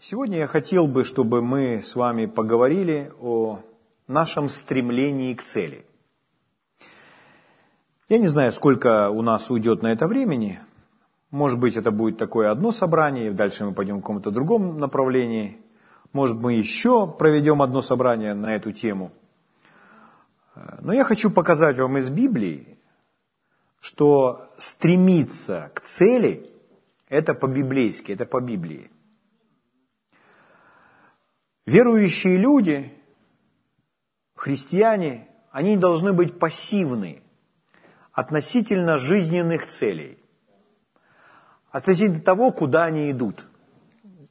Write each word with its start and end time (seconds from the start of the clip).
Сегодня 0.00 0.38
я 0.38 0.46
хотел 0.46 0.86
бы, 0.86 1.02
чтобы 1.02 1.42
мы 1.42 1.82
с 1.82 1.96
вами 1.96 2.26
поговорили 2.26 3.10
о 3.20 3.58
нашем 4.06 4.48
стремлении 4.48 5.34
к 5.34 5.42
цели. 5.42 5.84
Я 8.08 8.18
не 8.18 8.28
знаю, 8.28 8.52
сколько 8.52 9.10
у 9.10 9.22
нас 9.22 9.50
уйдет 9.50 9.82
на 9.82 9.90
это 9.90 10.06
времени. 10.06 10.60
Может 11.32 11.58
быть, 11.58 11.76
это 11.76 11.90
будет 11.90 12.16
такое 12.16 12.52
одно 12.52 12.70
собрание, 12.70 13.26
и 13.26 13.32
дальше 13.32 13.64
мы 13.64 13.72
пойдем 13.72 13.96
в 13.96 14.02
каком-то 14.02 14.30
другом 14.30 14.78
направлении. 14.78 15.58
Может, 16.12 16.36
мы 16.36 16.52
еще 16.52 17.08
проведем 17.08 17.60
одно 17.60 17.82
собрание 17.82 18.34
на 18.34 18.54
эту 18.54 18.70
тему. 18.70 19.10
Но 20.80 20.92
я 20.92 21.02
хочу 21.02 21.28
показать 21.28 21.76
вам 21.76 21.98
из 21.98 22.08
Библии, 22.08 22.78
что 23.80 24.48
стремиться 24.58 25.72
к 25.74 25.80
цели– 25.80 26.48
это 27.08 27.34
по-библейски, 27.34 28.12
это 28.12 28.26
по 28.26 28.40
Библии– 28.40 28.92
Верующие 31.68 32.38
люди, 32.38 32.90
христиане, 34.34 35.28
они 35.50 35.76
должны 35.76 36.14
быть 36.14 36.38
пассивны 36.38 37.22
относительно 38.10 38.96
жизненных 38.96 39.66
целей, 39.66 40.18
относительно 41.70 42.22
того, 42.22 42.52
куда 42.52 42.84
они 42.84 43.10
идут, 43.10 43.44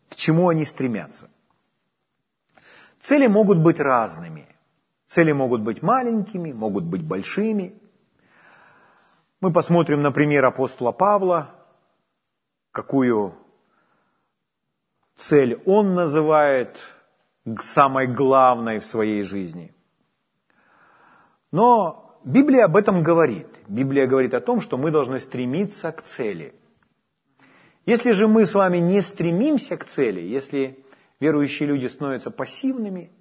к 0.10 0.16
чему 0.16 0.50
они 0.50 0.66
стремятся. 0.66 1.30
Цели 3.00 3.28
могут 3.28 3.60
быть 3.60 3.80
разными. 3.80 4.48
Цели 5.08 5.32
могут 5.32 5.62
быть 5.62 5.84
маленькими, 5.84 6.52
могут 6.54 6.86
быть 6.86 7.04
большими. 7.04 7.80
Мы 9.42 9.54
посмотрим 9.54 10.02
на 10.02 10.12
пример 10.12 10.44
апостола 10.44 10.92
Павла, 10.92 11.54
какую 12.72 13.36
цель 15.16 15.62
он 15.68 15.94
называет– 15.94 16.80
самой 17.62 18.08
главной 18.08 18.80
в 18.80 18.86
своей 18.86 19.24
жизни. 19.24 19.74
Но 21.52 22.20
Библия 22.24 22.66
об 22.66 22.76
этом 22.76 23.04
говорит. 23.04 23.48
Библия 23.68 24.08
говорит 24.08 24.34
о 24.34 24.42
том, 24.42 24.62
что 24.62 24.78
мы 24.78 24.92
должны 24.92 25.20
стремиться 25.20 25.92
к 25.92 26.02
цели. 26.02 26.54
Если 27.86 28.12
же 28.12 28.28
мы 28.28 28.46
с 28.46 28.54
вами 28.54 28.80
не 28.80 29.02
стремимся 29.02 29.78
к 29.78 29.86
цели, 29.86 30.20
если 30.20 30.84
верующие 31.22 31.70
люди 31.70 31.88
становятся 31.88 32.32
пассивными, 32.32 33.12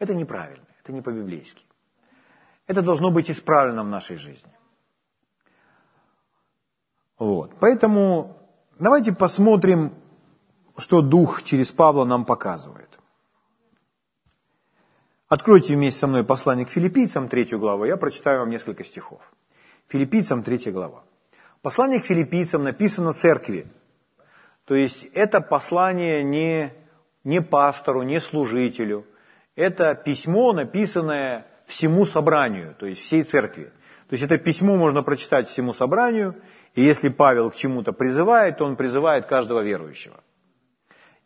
это 0.00 0.14
неправильно, 0.14 0.66
это 0.82 0.92
не 0.92 1.02
по-библейски. 1.02 1.64
Это 2.66 2.82
должно 2.82 3.12
быть 3.12 3.30
исправлено 3.30 3.84
в 3.84 3.88
нашей 3.88 4.16
жизни. 4.16 4.50
Вот. 7.18 7.52
Поэтому 7.60 8.36
давайте 8.78 9.12
посмотрим, 9.12 9.94
что 10.76 11.00
Дух 11.00 11.42
через 11.44 11.70
Павла 11.70 12.04
нам 12.04 12.24
показывает. 12.24 12.95
Откройте 15.28 15.74
вместе 15.74 16.00
со 16.00 16.06
мной 16.06 16.22
послание 16.22 16.64
к 16.64 16.70
филиппийцам, 16.70 17.28
третью 17.28 17.58
главу, 17.58 17.84
я 17.84 17.96
прочитаю 17.96 18.40
вам 18.40 18.50
несколько 18.50 18.84
стихов. 18.84 19.32
Филиппийцам, 19.88 20.44
третья 20.44 20.70
глава. 20.70 21.02
Послание 21.62 22.00
к 22.00 22.04
филиппийцам 22.04 22.62
написано 22.62 23.12
церкви. 23.12 23.66
То 24.66 24.76
есть 24.76 25.04
это 25.14 25.40
послание 25.40 26.22
не, 26.22 26.72
не 27.24 27.42
пастору, 27.42 28.02
не 28.02 28.20
служителю. 28.20 29.04
Это 29.56 29.96
письмо, 29.96 30.52
написанное 30.52 31.46
всему 31.66 32.04
собранию, 32.04 32.76
то 32.78 32.86
есть 32.86 33.00
всей 33.00 33.24
церкви. 33.24 33.72
То 34.08 34.12
есть 34.12 34.22
это 34.22 34.38
письмо 34.38 34.76
можно 34.76 35.02
прочитать 35.02 35.48
всему 35.48 35.72
собранию, 35.72 36.36
и 36.76 36.82
если 36.82 37.08
Павел 37.08 37.50
к 37.50 37.56
чему-то 37.56 37.92
призывает, 37.92 38.58
то 38.58 38.64
он 38.64 38.76
призывает 38.76 39.26
каждого 39.26 39.60
верующего. 39.64 40.22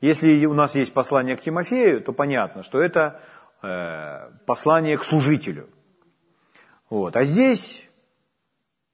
Если 0.01 0.47
у 0.47 0.55
нас 0.55 0.75
есть 0.75 0.95
послание 0.95 1.37
к 1.37 1.43
Тимофею, 1.43 2.01
то 2.01 2.15
понятно, 2.15 2.63
что 2.63 2.81
это 2.81 3.21
послание 3.61 4.97
к 4.99 5.05
служителю. 5.05 5.69
Вот. 6.89 7.17
А 7.17 7.25
здесь 7.25 7.89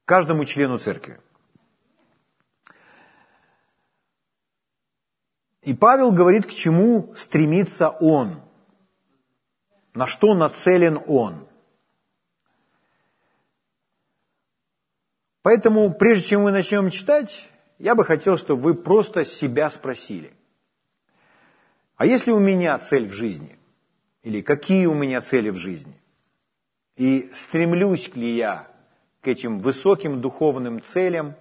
каждому 0.05 0.45
члену 0.45 0.77
церкви. 0.77 1.19
И 5.63 5.73
Павел 5.73 6.13
говорит, 6.13 6.45
к 6.45 6.51
чему 6.51 7.13
стремится 7.15 7.89
он, 7.89 8.41
на 9.93 10.07
что 10.07 10.33
нацелен 10.33 11.01
он. 11.07 11.45
Поэтому, 15.41 15.93
прежде 15.93 16.27
чем 16.27 16.43
мы 16.43 16.51
начнем 16.51 16.89
читать, 16.89 17.49
я 17.79 17.95
бы 17.95 18.05
хотел, 18.05 18.37
чтобы 18.37 18.61
вы 18.61 18.73
просто 18.75 19.25
себя 19.25 19.69
спросили. 19.69 20.33
А 21.95 22.05
если 22.05 22.31
у 22.31 22.39
меня 22.39 22.77
цель 22.77 23.07
в 23.07 23.13
жизни? 23.13 23.56
Или 24.23 24.41
какие 24.41 24.85
у 24.85 24.93
меня 24.93 25.21
цели 25.21 25.49
в 25.49 25.55
жизни. 25.55 25.99
И 26.95 27.29
стремлюсь 27.33 28.13
ли 28.15 28.35
я 28.35 28.67
к 29.21 29.27
этим 29.27 29.59
высоким 29.59 30.21
духовным 30.21 30.81
целям, 30.81 31.35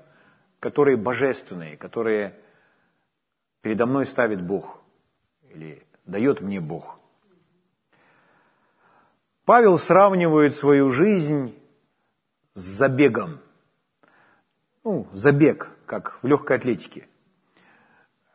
которые 0.60 0.96
божественные, 0.96 1.76
которые 1.76 2.38
передо 3.62 3.86
мной 3.86 4.06
ставит 4.06 4.42
Бог 4.42 4.82
или 5.50 5.82
дает 6.04 6.40
мне 6.40 6.60
Бог. 6.60 7.00
Павел 9.44 9.78
сравнивает 9.78 10.54
свою 10.54 10.90
жизнь 10.90 11.54
с 12.54 12.60
забегом. 12.60 13.38
Ну, 14.84 15.08
забег, 15.12 15.70
как 15.86 16.18
в 16.22 16.26
легкой 16.26 16.56
атлетике– 16.56 17.08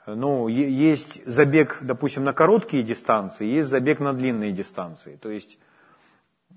ну, 0.07 0.47
есть 0.47 1.25
забег, 1.25 1.79
допустим, 1.81 2.23
на 2.23 2.33
короткие 2.33 2.83
дистанции, 2.83 3.45
есть 3.45 3.69
забег 3.69 3.99
на 3.99 4.13
длинные 4.13 4.51
дистанции. 4.51 5.15
То 5.15 5.29
есть 5.29 5.59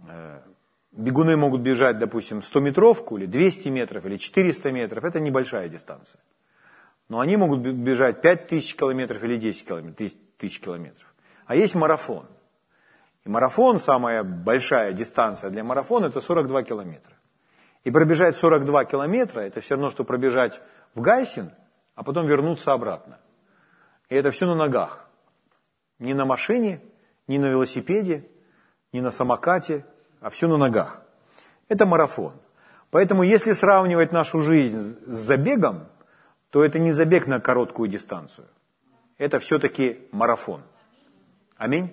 э, 0.08 0.40
бегуны 0.92 1.36
могут 1.36 1.60
бежать, 1.60 1.98
допустим, 1.98 2.38
100-метровку 2.38 3.18
или 3.18 3.26
200 3.26 3.68
метров, 3.68 4.06
или 4.06 4.16
400 4.16 4.72
метров. 4.72 5.04
Это 5.04 5.20
небольшая 5.20 5.68
дистанция. 5.68 6.20
Но 7.08 7.20
они 7.20 7.36
могут 7.36 7.60
бежать 7.60 8.22
5000 8.22 8.76
километров 8.76 9.22
или 9.22 9.36
10 9.36 9.68
километров, 9.68 10.12
тысяч 10.38 10.60
километров. 10.60 11.14
А 11.46 11.54
есть 11.54 11.74
марафон. 11.74 12.26
И 13.24 13.28
марафон, 13.28 13.78
самая 13.78 14.22
большая 14.22 14.92
дистанция 14.92 15.50
для 15.50 15.64
марафона, 15.64 16.06
это 16.06 16.20
42 16.20 16.62
километра. 16.62 17.14
И 17.84 17.90
пробежать 17.90 18.36
42 18.36 18.86
километра, 18.86 19.40
это 19.40 19.60
все 19.60 19.74
равно, 19.74 19.90
что 19.90 20.04
пробежать 20.04 20.60
в 20.94 21.02
Гайсин, 21.02 21.50
а 21.94 22.02
потом 22.02 22.26
вернуться 22.26 22.72
обратно. 22.72 23.18
И 24.08 24.14
это 24.14 24.30
все 24.30 24.46
на 24.46 24.54
ногах. 24.54 25.08
Не 25.98 26.14
на 26.14 26.24
машине, 26.24 26.80
не 27.26 27.38
на 27.38 27.46
велосипеде, 27.46 28.28
не 28.92 29.00
на 29.00 29.10
самокате, 29.10 29.84
а 30.20 30.30
все 30.30 30.48
на 30.48 30.56
ногах. 30.56 31.02
Это 31.68 31.86
марафон. 31.86 32.32
Поэтому 32.90 33.22
если 33.22 33.52
сравнивать 33.52 34.12
нашу 34.12 34.40
жизнь 34.40 34.96
с 35.06 35.14
забегом, 35.14 35.86
то 36.50 36.64
это 36.64 36.78
не 36.78 36.92
забег 36.92 37.26
на 37.26 37.40
короткую 37.40 37.88
дистанцию. 37.88 38.46
Это 39.18 39.38
все-таки 39.38 39.98
марафон. 40.12 40.62
Аминь. 41.56 41.92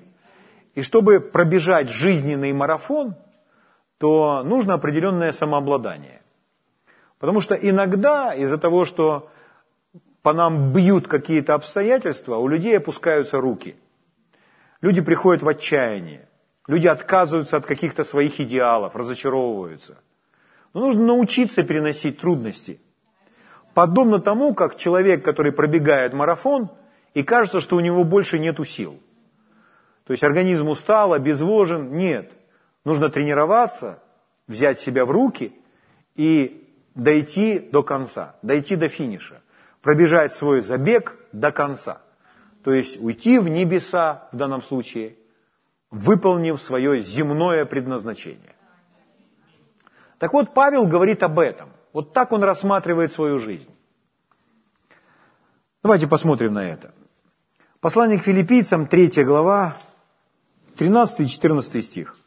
И 0.75 0.81
чтобы 0.81 1.19
пробежать 1.19 1.89
жизненный 1.89 2.53
марафон, 2.53 3.15
то 3.97 4.43
нужно 4.43 4.75
определенное 4.75 5.31
самообладание. 5.31 6.21
Потому 7.19 7.41
что 7.41 7.55
иногда 7.55 8.33
из-за 8.33 8.57
того, 8.57 8.85
что 8.85 9.29
по 10.21 10.33
нам 10.33 10.71
бьют 10.71 11.07
какие-то 11.07 11.55
обстоятельства, 11.55 12.37
у 12.37 12.47
людей 12.47 12.77
опускаются 12.77 13.39
руки. 13.39 13.75
Люди 14.81 15.01
приходят 15.01 15.41
в 15.41 15.49
отчаяние. 15.49 16.27
Люди 16.67 16.87
отказываются 16.87 17.57
от 17.57 17.65
каких-то 17.65 18.03
своих 18.03 18.39
идеалов, 18.39 18.95
разочаровываются. 18.95 19.97
Но 20.73 20.81
нужно 20.81 21.05
научиться 21.07 21.63
переносить 21.63 22.19
трудности. 22.19 22.79
Подобно 23.73 24.19
тому, 24.19 24.53
как 24.53 24.77
человек, 24.77 25.23
который 25.23 25.51
пробегает 25.51 26.13
марафон, 26.13 26.69
и 27.13 27.23
кажется, 27.23 27.59
что 27.59 27.75
у 27.75 27.79
него 27.79 28.03
больше 28.03 28.37
нет 28.37 28.57
сил. 28.67 28.99
То 30.05 30.13
есть 30.13 30.23
организм 30.23 30.69
устал, 30.69 31.13
обезвожен. 31.13 31.97
Нет. 31.97 32.31
Нужно 32.85 33.09
тренироваться, 33.09 34.01
взять 34.47 34.79
себя 34.79 35.05
в 35.05 35.11
руки 35.11 35.53
и 36.15 36.67
дойти 36.95 37.59
до 37.59 37.83
конца, 37.83 38.35
дойти 38.41 38.75
до 38.75 38.87
финиша 38.87 39.41
пробежать 39.81 40.33
свой 40.33 40.61
забег 40.61 41.17
до 41.31 41.51
конца. 41.51 42.01
То 42.63 42.73
есть 42.73 43.01
уйти 43.01 43.39
в 43.39 43.47
небеса 43.47 44.27
в 44.31 44.37
данном 44.37 44.61
случае, 44.61 45.15
выполнив 45.89 46.61
свое 46.61 47.01
земное 47.01 47.65
предназначение. 47.65 48.55
Так 50.19 50.33
вот, 50.33 50.53
Павел 50.53 50.85
говорит 50.85 51.23
об 51.23 51.39
этом. 51.39 51.69
Вот 51.93 52.13
так 52.13 52.31
он 52.31 52.43
рассматривает 52.43 53.11
свою 53.11 53.39
жизнь. 53.39 53.69
Давайте 55.83 56.07
посмотрим 56.07 56.53
на 56.53 56.69
это. 56.69 56.93
Послание 57.79 58.19
к 58.19 58.23
филиппийцам, 58.23 58.85
3 58.85 59.23
глава, 59.23 59.75
13-14 60.77 61.81
стих. 61.81 62.17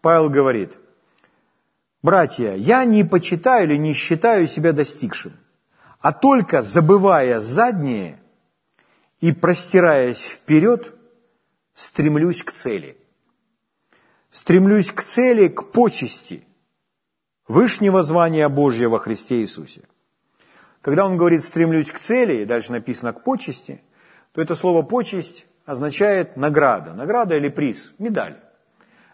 Павел 0.00 0.28
говорит, 0.28 0.76
«Братья, 2.02 2.54
я 2.54 2.84
не 2.84 3.04
почитаю 3.04 3.68
или 3.68 3.76
не 3.76 3.92
считаю 3.92 4.48
себя 4.48 4.72
достигшим, 4.72 5.32
а 6.06 6.12
только 6.12 6.62
забывая 6.62 7.40
заднее 7.40 8.20
и, 9.20 9.32
простираясь 9.32 10.24
вперед, 10.24 10.94
стремлюсь 11.74 12.44
к 12.44 12.52
цели. 12.52 12.96
Стремлюсь 14.30 14.92
к 14.92 15.02
цели, 15.02 15.48
к 15.48 15.72
почести 15.72 16.46
Вышнего 17.48 18.04
звания 18.04 18.48
Божьего 18.48 18.90
во 18.90 18.98
Христе 19.00 19.40
Иисусе. 19.40 19.82
Когда 20.80 21.06
он 21.06 21.16
говорит 21.16 21.42
«стремлюсь 21.42 21.90
к 21.90 21.98
цели», 21.98 22.42
и 22.42 22.44
дальше 22.44 22.70
написано 22.70 23.12
«к 23.12 23.24
почести», 23.24 23.82
то 24.30 24.40
это 24.40 24.54
слово 24.54 24.82
«почесть» 24.82 25.48
означает 25.64 26.36
награда, 26.36 26.94
награда 26.94 27.36
или 27.36 27.48
приз, 27.48 27.92
медаль, 27.98 28.38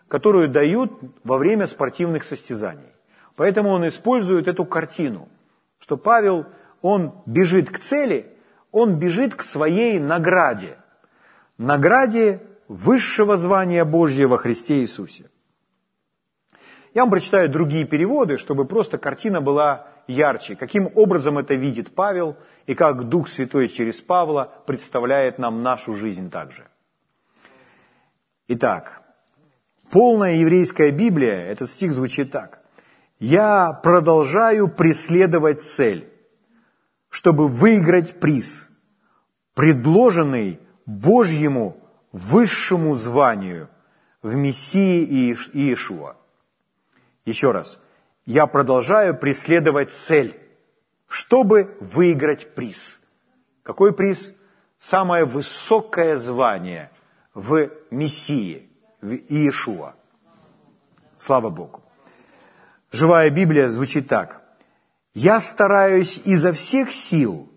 которую 0.08 0.50
дают 0.50 1.00
во 1.24 1.38
время 1.38 1.66
спортивных 1.66 2.24
состязаний. 2.24 2.92
Поэтому 3.34 3.70
он 3.70 3.88
использует 3.88 4.46
эту 4.46 4.66
картину, 4.66 5.30
что 5.78 5.96
Павел, 5.96 6.44
он 6.82 7.14
бежит 7.26 7.70
к 7.70 7.78
цели, 7.78 8.26
он 8.72 8.98
бежит 8.98 9.34
к 9.34 9.42
своей 9.42 9.98
награде, 9.98 10.76
награде 11.56 12.42
высшего 12.68 13.36
звания 13.36 13.84
Божьего 13.84 14.30
во 14.30 14.36
Христе 14.36 14.80
Иисусе. 14.80 15.30
Я 16.94 17.02
вам 17.02 17.10
прочитаю 17.10 17.48
другие 17.48 17.86
переводы, 17.86 18.36
чтобы 18.36 18.66
просто 18.66 18.98
картина 18.98 19.40
была 19.40 19.86
ярче, 20.06 20.56
каким 20.56 20.90
образом 20.94 21.38
это 21.38 21.54
видит 21.54 21.94
Павел 21.94 22.36
и 22.66 22.74
как 22.74 23.08
Дух 23.08 23.28
Святой 23.28 23.68
через 23.68 24.00
Павла 24.00 24.52
представляет 24.66 25.38
нам 25.38 25.62
нашу 25.62 25.94
жизнь 25.94 26.30
также. 26.30 26.66
Итак, 28.48 29.02
полная 29.90 30.34
еврейская 30.34 30.90
Библия, 30.90 31.44
этот 31.46 31.70
стих 31.70 31.92
звучит 31.92 32.30
так. 32.30 32.60
«Я 33.18 33.72
продолжаю 33.72 34.68
преследовать 34.68 35.62
цель, 35.62 36.11
чтобы 37.12 37.46
выиграть 37.46 38.20
приз, 38.20 38.70
предложенный 39.52 40.58
Божьему 40.86 41.76
высшему 42.10 42.94
званию 42.94 43.68
в 44.22 44.34
Мессии 44.34 45.36
Иешуа. 45.52 46.16
Еще 47.26 47.50
раз. 47.50 47.78
Я 48.24 48.46
продолжаю 48.46 49.14
преследовать 49.14 49.92
цель, 49.92 50.40
чтобы 51.06 51.76
выиграть 51.80 52.54
приз. 52.54 52.98
Какой 53.62 53.92
приз? 53.92 54.32
Самое 54.78 55.26
высокое 55.26 56.16
звание 56.16 56.90
в 57.34 57.68
Мессии, 57.90 58.70
в 59.02 59.10
Иешуа. 59.10 59.94
Слава 61.18 61.50
Богу. 61.50 61.82
Живая 62.90 63.28
Библия 63.28 63.68
звучит 63.68 64.08
так. 64.08 64.41
Я 65.14 65.40
стараюсь 65.40 66.20
изо 66.24 66.52
всех 66.52 66.92
сил 66.92 67.48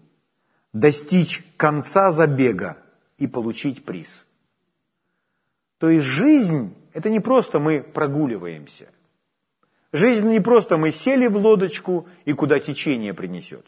достичь 0.73 1.43
конца 1.55 2.11
забега 2.11 2.77
и 3.17 3.27
получить 3.27 3.85
приз. 3.85 4.25
То 5.77 5.89
есть 5.89 6.05
жизнь– 6.05 6.75
это 6.93 7.09
не 7.09 7.19
просто 7.19 7.59
мы 7.59 7.81
прогуливаемся. 7.81 8.89
Жизнь 9.93 10.27
не 10.29 10.41
просто 10.41 10.77
мы 10.77 10.91
сели 10.91 11.27
в 11.27 11.37
лодочку 11.37 12.07
и 12.25 12.33
куда 12.33 12.59
течение 12.59 13.13
принесет. 13.13 13.65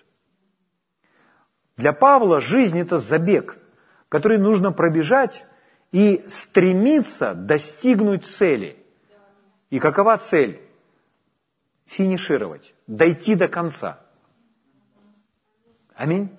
Для 1.78 1.94
Павла 1.94 2.42
жизнь– 2.42 2.80
это 2.82 2.98
забег, 2.98 3.58
который 4.10 4.38
нужно 4.38 4.74
пробежать 4.74 5.46
и 5.94 6.26
стремиться 6.28 7.34
достигнуть 7.34 8.26
цели. 8.26 8.76
И 9.70 9.80
какова 9.80 10.18
цель? 10.18 10.67
Финишировать, 11.88 12.76
дойти 12.86 13.36
до 13.36 13.48
конца. 13.48 14.00
Аминь. 15.96 16.30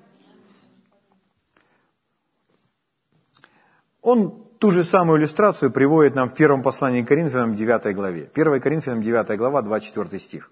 Он 4.02 4.44
ту 4.58 4.70
же 4.70 4.84
самую 4.84 5.18
иллюстрацию 5.18 5.70
приводит 5.70 6.14
нам 6.14 6.28
в 6.28 6.34
первом 6.34 6.62
послании 6.62 7.02
к 7.02 7.08
Коринфянам 7.08 7.54
9 7.54 7.94
главе. 7.94 8.30
1 8.34 8.60
Коринфянам 8.60 9.02
9 9.02 9.38
глава, 9.38 9.62
24 9.62 10.18
стих. 10.18 10.50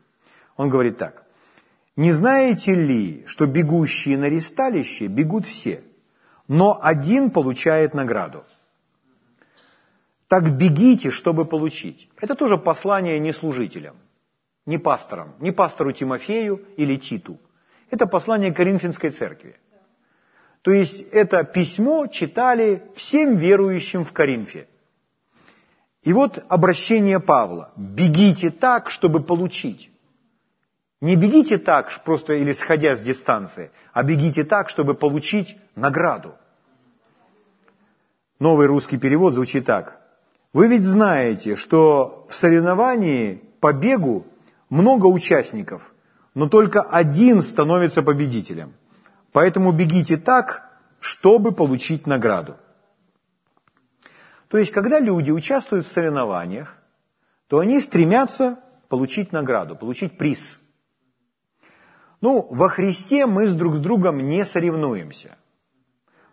Он 0.56 0.70
говорит 0.70 0.96
так. 0.96 1.24
«Не 1.96 2.12
знаете 2.12 2.74
ли, 2.74 3.24
что 3.26 3.46
бегущие 3.46 4.18
на 4.18 4.28
ресталище 4.28 5.06
бегут 5.06 5.46
все, 5.46 5.82
но 6.48 6.78
один 6.82 7.30
получает 7.30 7.94
награду? 7.94 8.44
Так 10.28 10.56
бегите, 10.56 11.10
чтобы 11.10 11.44
получить». 11.44 12.08
Это 12.20 12.34
тоже 12.34 12.58
послание 12.58 13.18
не 13.18 13.32
служителям, 13.32 13.96
не 14.66 14.78
пасторам, 14.78 15.34
не 15.40 15.52
пастору 15.52 15.92
Тимофею 15.92 16.64
или 16.76 16.96
Титу. 16.96 17.38
Это 17.90 18.06
послание 18.06 18.52
Коринфянской 18.52 19.10
церкви– 19.10 19.56
то 20.66 20.72
есть 20.72 21.02
это 21.12 21.44
письмо 21.44 22.08
читали 22.08 22.82
всем 22.96 23.36
верующим 23.36 24.04
в 24.04 24.12
Коринфе. 24.12 24.66
И 26.02 26.12
вот 26.12 26.44
обращение 26.48 27.20
Павла. 27.20 27.70
Бегите 27.76 28.50
так, 28.50 28.90
чтобы 28.90 29.22
получить. 29.22 29.92
Не 31.00 31.14
бегите 31.14 31.58
так, 31.58 32.02
просто 32.02 32.32
или 32.32 32.52
сходя 32.52 32.96
с 32.96 33.00
дистанции, 33.00 33.70
а 33.92 34.02
бегите 34.02 34.42
так, 34.42 34.68
чтобы 34.68 34.94
получить 34.94 35.56
награду. 35.76 36.34
Новый 38.40 38.66
русский 38.66 38.98
перевод 38.98 39.34
звучит 39.34 39.66
так. 39.66 40.00
Вы 40.52 40.66
ведь 40.66 40.82
знаете, 40.82 41.54
что 41.54 42.26
в 42.28 42.34
соревновании 42.34 43.40
по 43.60 43.72
бегу 43.72 44.26
много 44.70 45.06
участников, 45.06 45.92
но 46.34 46.48
только 46.48 46.82
один 46.82 47.42
становится 47.42 48.02
победителем– 48.02 48.74
Поэтому 49.36 49.70
бегите 49.70 50.16
так, 50.16 50.66
чтобы 50.98 51.52
получить 51.52 52.06
награду. 52.06 52.56
То 54.48 54.56
есть, 54.56 54.72
когда 54.72 54.98
люди 54.98 55.30
участвуют 55.30 55.84
в 55.84 55.92
соревнованиях, 55.92 56.74
то 57.46 57.58
они 57.58 57.78
стремятся 57.80 58.58
получить 58.88 59.32
награду, 59.32 59.76
получить 59.76 60.16
приз. 60.16 60.58
Ну, 62.22 62.46
во 62.48 62.70
Христе 62.70 63.26
мы 63.26 63.46
с 63.46 63.52
друг 63.52 63.74
с 63.74 63.78
другом 63.78 64.26
не 64.26 64.42
соревнуемся. 64.42 65.36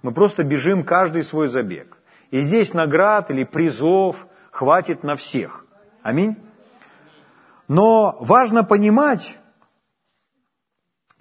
Мы 0.01 0.13
просто 0.13 0.45
бежим 0.45 0.85
каждый 0.85 1.24
свой 1.24 1.50
забег. 1.50 1.97
И 2.31 2.39
здесь 2.39 2.74
наград 2.74 3.30
или 3.31 3.44
призов 3.44 4.27
хватит 4.50 5.03
на 5.03 5.18
всех. 5.18 5.65
Аминь. 6.03 6.38
Но 7.68 8.18
важно 8.19 8.63
понимать, 8.63 9.38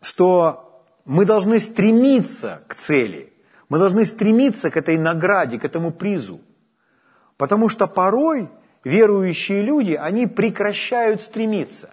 что 0.01 0.85
мы 1.05 1.25
должны 1.25 1.61
стремиться 1.61 2.63
к 2.69 2.75
цели. 2.75 3.33
Мы 3.69 3.79
должны 3.79 4.05
стремиться 4.05 4.71
к 4.71 4.77
этой 4.77 4.99
награде, 4.99 5.59
к 5.59 5.65
этому 5.65 5.93
призу. 5.93 6.41
Потому 7.37 7.69
что 7.69 7.87
порой 7.87 8.51
верующие 8.85 9.63
люди, 9.63 9.93
они 9.93 10.27
прекращают 10.27 11.23
стремиться. 11.23 11.91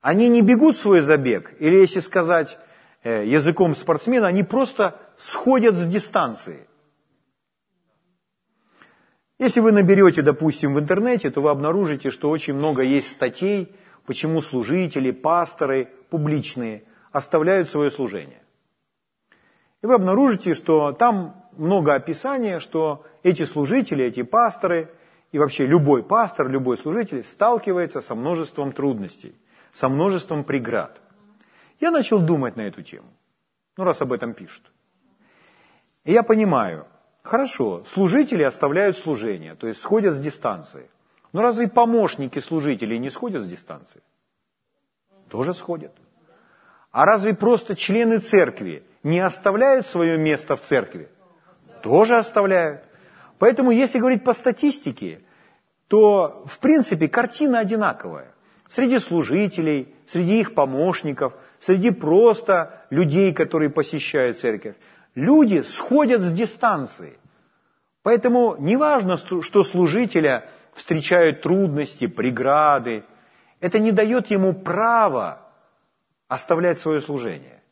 Они 0.00 0.28
не 0.28 0.40
бегут 0.40 0.76
свой 0.76 1.00
забег, 1.02 1.54
или 1.58 1.76
если 1.76 2.00
сказать 2.00 2.58
э, 3.02 3.26
языком 3.26 3.74
спортсмена, 3.74 4.28
они 4.28 4.42
просто 4.42 4.98
сходят 5.18 5.74
с 5.74 5.86
дистанции. 5.86 6.66
Если 9.40 9.60
вы 9.60 9.72
наберете, 9.72 10.20
допустим, 10.20 10.74
в 10.74 10.78
интернете, 10.78 11.30
то 11.30 11.40
вы 11.40 11.48
обнаружите, 11.48 12.10
что 12.10 12.28
очень 12.28 12.52
много 12.52 12.82
есть 12.82 13.10
статей, 13.10 13.74
почему 14.04 14.42
служители, 14.42 15.12
пасторы 15.12 15.88
публичные 16.10 16.84
оставляют 17.10 17.70
свое 17.70 17.90
служение. 17.90 18.42
И 19.80 19.86
вы 19.86 19.94
обнаружите, 19.94 20.52
что 20.52 20.92
там 20.92 21.42
много 21.56 21.94
описания, 21.94 22.60
что 22.60 23.06
эти 23.22 23.44
служители, 23.44 24.04
эти 24.04 24.22
пасторы 24.22 24.90
и 25.32 25.38
вообще 25.38 25.66
любой 25.66 26.02
пастор, 26.02 26.50
любой 26.50 26.76
служитель 26.76 27.24
сталкивается 27.24 28.02
со 28.02 28.14
множеством 28.14 28.72
трудностей, 28.72 29.34
со 29.72 29.88
множеством 29.88 30.44
преград. 30.44 31.00
Я 31.80 31.90
начал 31.90 32.20
думать 32.20 32.56
на 32.56 32.66
эту 32.66 32.82
тему, 32.82 33.08
ну 33.78 33.84
раз 33.84 34.02
об 34.02 34.12
этом 34.12 34.34
пишут. 34.34 34.70
И 36.04 36.12
я 36.12 36.22
понимаю, 36.22 36.86
хорошо, 37.22 37.84
служители 37.84 38.42
оставляют 38.42 38.96
служение, 38.96 39.54
то 39.54 39.66
есть 39.66 39.80
сходят 39.80 40.14
с 40.14 40.18
дистанции. 40.18 40.90
Но 41.32 41.42
разве 41.42 41.68
помощники 41.68 42.38
служителей 42.38 42.98
не 42.98 43.10
сходят 43.10 43.42
с 43.42 43.48
дистанции? 43.48 44.02
Тоже 45.28 45.54
сходят. 45.54 45.92
А 46.90 47.04
разве 47.04 47.34
просто 47.34 47.76
члены 47.76 48.18
церкви 48.18 48.82
не 49.04 49.20
оставляют 49.20 49.86
свое 49.86 50.18
место 50.18 50.56
в 50.56 50.60
церкви? 50.60 51.08
Тоже 51.82 52.16
оставляют. 52.16 52.82
Поэтому, 53.38 53.70
если 53.70 53.98
говорить 53.98 54.24
по 54.24 54.34
статистике, 54.34 55.20
то, 55.88 56.44
в 56.46 56.58
принципе, 56.58 57.08
картина 57.08 57.60
одинаковая. 57.60 58.32
Среди 58.68 58.98
служителей, 58.98 59.94
среди 60.06 60.40
их 60.40 60.54
помощников, 60.54 61.32
среди 61.58 61.90
просто 61.90 62.84
людей, 62.90 63.32
которые 63.32 63.70
посещают 63.70 64.38
церковь. 64.38 64.76
Люди 65.14 65.62
сходят 65.62 66.20
с 66.20 66.32
дистанции. 66.32 67.18
Поэтому 68.02 68.56
неважно, 68.58 69.16
что 69.16 69.62
служителя 69.62 70.48
встречают 70.72 71.42
трудности, 71.42 72.06
преграды. 72.06 73.04
Это 73.60 73.78
не 73.78 73.92
дает 73.92 74.28
ему 74.28 74.54
права 74.54 75.42
оставлять 76.28 76.78
свое 76.78 77.00
служение. 77.00 77.62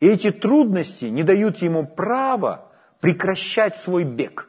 И 0.00 0.08
эти 0.08 0.30
трудности 0.30 1.06
не 1.06 1.22
дают 1.22 1.58
ему 1.58 1.86
права 1.86 2.70
прекращать 3.00 3.76
свой 3.76 4.04
бег. 4.04 4.48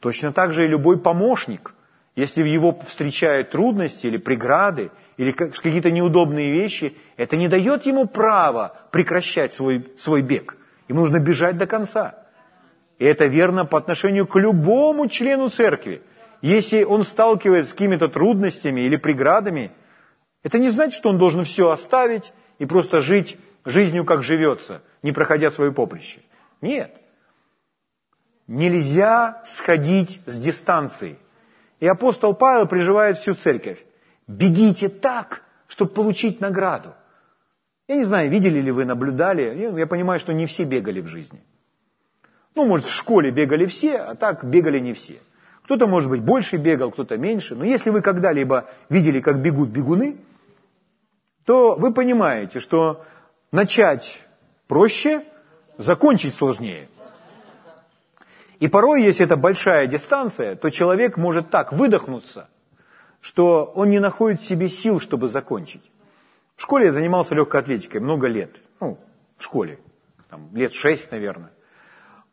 Точно 0.00 0.32
так 0.32 0.52
же 0.52 0.64
и 0.64 0.68
любой 0.68 0.98
помощник, 0.98 1.74
если 2.16 2.42
его 2.46 2.78
встречают 2.86 3.50
трудности 3.50 4.06
или 4.06 4.16
преграды, 4.16 4.90
или 5.16 5.32
какие-то 5.32 5.90
неудобные 5.90 6.52
вещи, 6.52 6.96
это 7.16 7.36
не 7.36 7.48
дает 7.48 7.86
ему 7.86 8.06
права 8.06 8.76
прекращать 8.90 9.54
свой, 9.54 9.92
свой 9.98 10.22
бег. 10.22 10.56
Ему 10.88 11.00
нужно 11.00 11.18
бежать 11.18 11.56
до 11.56 11.66
конца. 11.66 12.14
И 12.98 13.04
это 13.04 13.26
верно 13.26 13.64
по 13.64 13.78
отношению 13.78 14.26
к 14.26 14.38
любому 14.38 15.08
члену 15.08 15.48
церкви. 15.48 16.02
Если 16.42 16.84
он 16.84 17.04
сталкивается 17.04 17.70
с 17.70 17.72
какими-то 17.72 18.08
трудностями 18.08 18.82
или 18.82 18.96
преградами, 18.96 19.72
это 20.42 20.58
не 20.58 20.68
значит, 20.68 20.94
что 20.94 21.08
он 21.08 21.18
должен 21.18 21.44
все 21.44 21.70
оставить 21.70 22.32
и 22.58 22.66
просто 22.66 23.00
жить 23.00 23.38
жизнью, 23.64 24.04
как 24.04 24.22
живется, 24.22 24.82
не 25.02 25.12
проходя 25.12 25.50
свое 25.50 25.72
поприще. 25.72 26.20
Нет. 26.60 26.94
Нельзя 28.46 29.40
сходить 29.44 30.20
с 30.26 30.38
дистанции. 30.38 31.18
И 31.80 31.86
апостол 31.86 32.34
Павел 32.34 32.66
приживает 32.66 33.16
всю 33.16 33.34
церковь. 33.34 33.82
Бегите 34.26 34.88
так, 34.88 35.42
чтобы 35.66 35.92
получить 35.92 36.40
награду. 36.40 36.94
Я 37.86 37.96
не 37.96 38.04
знаю, 38.04 38.30
видели 38.30 38.60
ли 38.60 38.70
вы, 38.70 38.84
наблюдали. 38.84 39.76
Я 39.78 39.86
понимаю, 39.86 40.18
что 40.18 40.32
не 40.32 40.46
все 40.46 40.64
бегали 40.64 41.00
в 41.00 41.06
жизни. 41.06 41.40
Ну, 42.54 42.66
может, 42.66 42.86
в 42.86 42.92
школе 42.92 43.30
бегали 43.30 43.66
все, 43.66 43.96
а 43.96 44.14
так 44.14 44.44
бегали 44.44 44.78
не 44.78 44.94
все. 44.94 45.20
Кто-то, 45.64 45.86
может 45.86 46.08
быть, 46.08 46.22
больше 46.22 46.56
бегал, 46.56 46.90
кто-то 46.90 47.16
меньше. 47.16 47.56
Но 47.56 47.64
если 47.64 47.90
вы 47.90 48.00
когда-либо 48.00 48.68
видели, 48.88 49.20
как 49.20 49.40
бегут 49.40 49.70
бегуны, 49.70 50.16
то 51.44 51.74
вы 51.76 51.92
понимаете, 51.92 52.60
что 52.60 53.04
начать 53.50 54.20
проще, 54.66 55.22
закончить 55.76 56.34
сложнее. 56.34 56.88
И 58.60 58.68
порой, 58.68 59.02
если 59.02 59.26
это 59.26 59.36
большая 59.36 59.86
дистанция, 59.86 60.54
то 60.54 60.70
человек 60.70 61.16
может 61.16 61.50
так 61.50 61.72
выдохнуться, 61.72 62.48
что 63.20 63.64
он 63.74 63.90
не 63.90 63.98
находит 63.98 64.40
в 64.40 64.44
себе 64.44 64.68
сил, 64.68 65.00
чтобы 65.00 65.28
закончить. 65.28 65.82
В 66.56 66.62
школе 66.62 66.86
я 66.86 66.92
занимался 66.92 67.34
легкой 67.34 67.60
атлетикой 67.60 68.00
много 68.00 68.28
лет. 68.28 68.50
Ну, 68.80 68.98
в 69.36 69.42
школе. 69.42 69.78
Там, 70.30 70.50
лет 70.54 70.72
шесть, 70.72 71.10
наверное. 71.10 71.50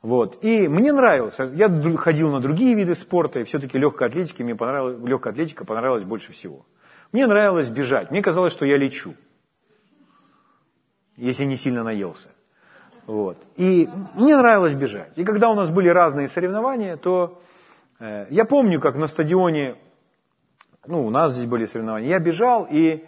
Вот. 0.01 0.43
И 0.43 0.67
мне 0.67 0.93
нравилось. 0.93 1.37
Я 1.53 1.69
ходил 1.97 2.31
на 2.31 2.39
другие 2.39 2.75
виды 2.75 2.95
спорта, 2.95 3.39
и 3.39 3.43
все-таки 3.43 3.77
легкая 3.77 4.09
атлетика 4.09 4.43
мне 4.43 4.55
понравилась, 4.55 4.97
легкая 5.07 5.33
атлетика 5.33 5.65
понравилась 5.65 6.03
больше 6.03 6.31
всего. 6.31 6.65
Мне 7.11 7.27
нравилось 7.27 7.69
бежать. 7.69 8.09
Мне 8.09 8.21
казалось, 8.21 8.53
что 8.53 8.65
я 8.65 8.77
лечу, 8.77 9.13
если 11.17 11.45
не 11.45 11.55
сильно 11.55 11.83
наелся. 11.83 12.29
Вот. 13.05 13.37
И 13.57 13.89
мне 14.13 14.37
нравилось 14.37 14.73
бежать. 14.73 15.11
И 15.17 15.23
когда 15.23 15.49
у 15.49 15.55
нас 15.55 15.69
были 15.69 15.89
разные 15.89 16.27
соревнования, 16.27 16.95
то 16.97 17.41
э, 17.99 18.27
я 18.29 18.45
помню, 18.45 18.79
как 18.79 18.95
на 18.95 19.07
стадионе, 19.07 19.75
ну, 20.85 21.05
у 21.05 21.09
нас 21.09 21.33
здесь 21.33 21.45
были 21.45 21.65
соревнования, 21.65 22.09
я 22.09 22.19
бежал, 22.19 22.67
и 22.71 23.05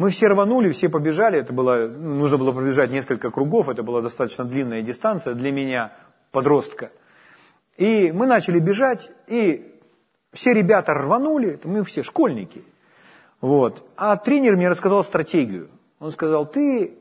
мы 0.00 0.08
все 0.08 0.28
рванули, 0.28 0.70
все 0.70 0.88
побежали. 0.88 1.38
Это 1.40 1.52
было, 1.52 1.86
нужно 1.86 2.38
было 2.38 2.52
пробежать 2.52 2.90
несколько 2.90 3.30
кругов, 3.30 3.68
это 3.68 3.82
была 3.82 4.00
достаточно 4.00 4.46
длинная 4.46 4.80
дистанция 4.80 5.34
для 5.34 5.52
меня, 5.52 5.92
подростка. 6.32 6.90
И 7.76 8.10
мы 8.10 8.24
начали 8.24 8.60
бежать, 8.60 9.10
и 9.26 9.78
все 10.32 10.54
ребята 10.54 10.94
рванули, 10.94 11.60
мы 11.64 11.84
все 11.84 12.02
школьники. 12.02 12.64
Вот. 13.42 13.84
А 13.94 14.16
тренер 14.16 14.56
мне 14.56 14.70
рассказал 14.70 15.04
стратегию. 15.04 15.68
Он 15.98 16.10
сказал, 16.12 16.46
ты 16.46 16.94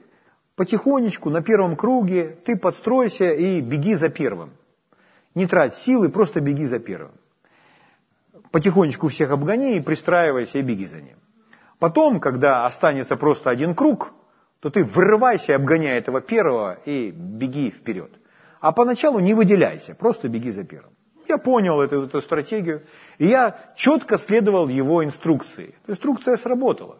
потихонечку 0.58 1.30
на 1.30 1.42
первом 1.42 1.78
круге, 1.78 2.36
ты 2.44 2.58
подстройся 2.58 3.32
и 3.32 3.62
беги 3.62 3.96
за 3.96 4.10
первым. 4.10 4.50
Не 5.36 5.48
трать 5.48 5.74
силы, 5.74 6.10
просто 6.10 6.42
беги 6.42 6.66
за 6.66 6.80
первым. 6.80 7.14
Потихонечку 8.52 9.08
всех 9.08 9.32
обгони 9.32 9.78
и 9.78 9.80
пристраивайся 9.80 10.58
и 10.58 10.64
беги 10.64 10.86
за 10.86 11.00
ним. 11.00 11.16
Потом, 11.80 12.20
когда 12.20 12.66
останется 12.66 13.16
просто 13.16 13.50
один 13.50 13.74
круг, 13.74 14.14
то 14.60 14.70
ты 14.70 14.84
вырывайся, 14.84 15.56
обгоняй 15.56 15.98
этого 15.98 16.20
первого 16.20 16.78
и 16.86 17.12
беги 17.12 17.72
вперед. 17.72 18.12
А 18.60 18.74
поначалу 18.74 19.20
не 19.20 19.34
выделяйся, 19.34 19.96
просто 19.96 20.28
беги 20.28 20.52
за 20.52 20.66
первым. 20.66 20.94
Я 21.30 21.38
понял 21.38 21.80
эту, 21.80 22.04
эту 22.04 22.22
стратегию, 22.22 22.84
и 23.18 23.28
я 23.28 23.56
четко 23.76 24.18
следовал 24.18 24.68
его 24.68 25.04
инструкции. 25.06 25.76
Инструкция 25.88 26.36
сработала. 26.36 26.98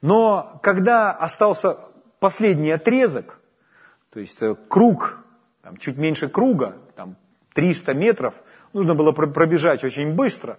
Но 0.00 0.58
когда 0.62 1.12
остался 1.12 1.76
последний 2.18 2.72
отрезок, 2.72 3.38
то 4.10 4.18
есть 4.18 4.42
э, 4.42 4.56
круг, 4.68 5.18
там, 5.62 5.76
чуть 5.76 5.96
меньше 5.96 6.28
круга, 6.28 6.78
там, 6.96 7.16
300 7.54 7.94
метров, 7.94 8.34
нужно 8.72 8.94
было 8.94 9.12
пробежать 9.12 9.84
очень 9.84 10.14
быстро, 10.14 10.58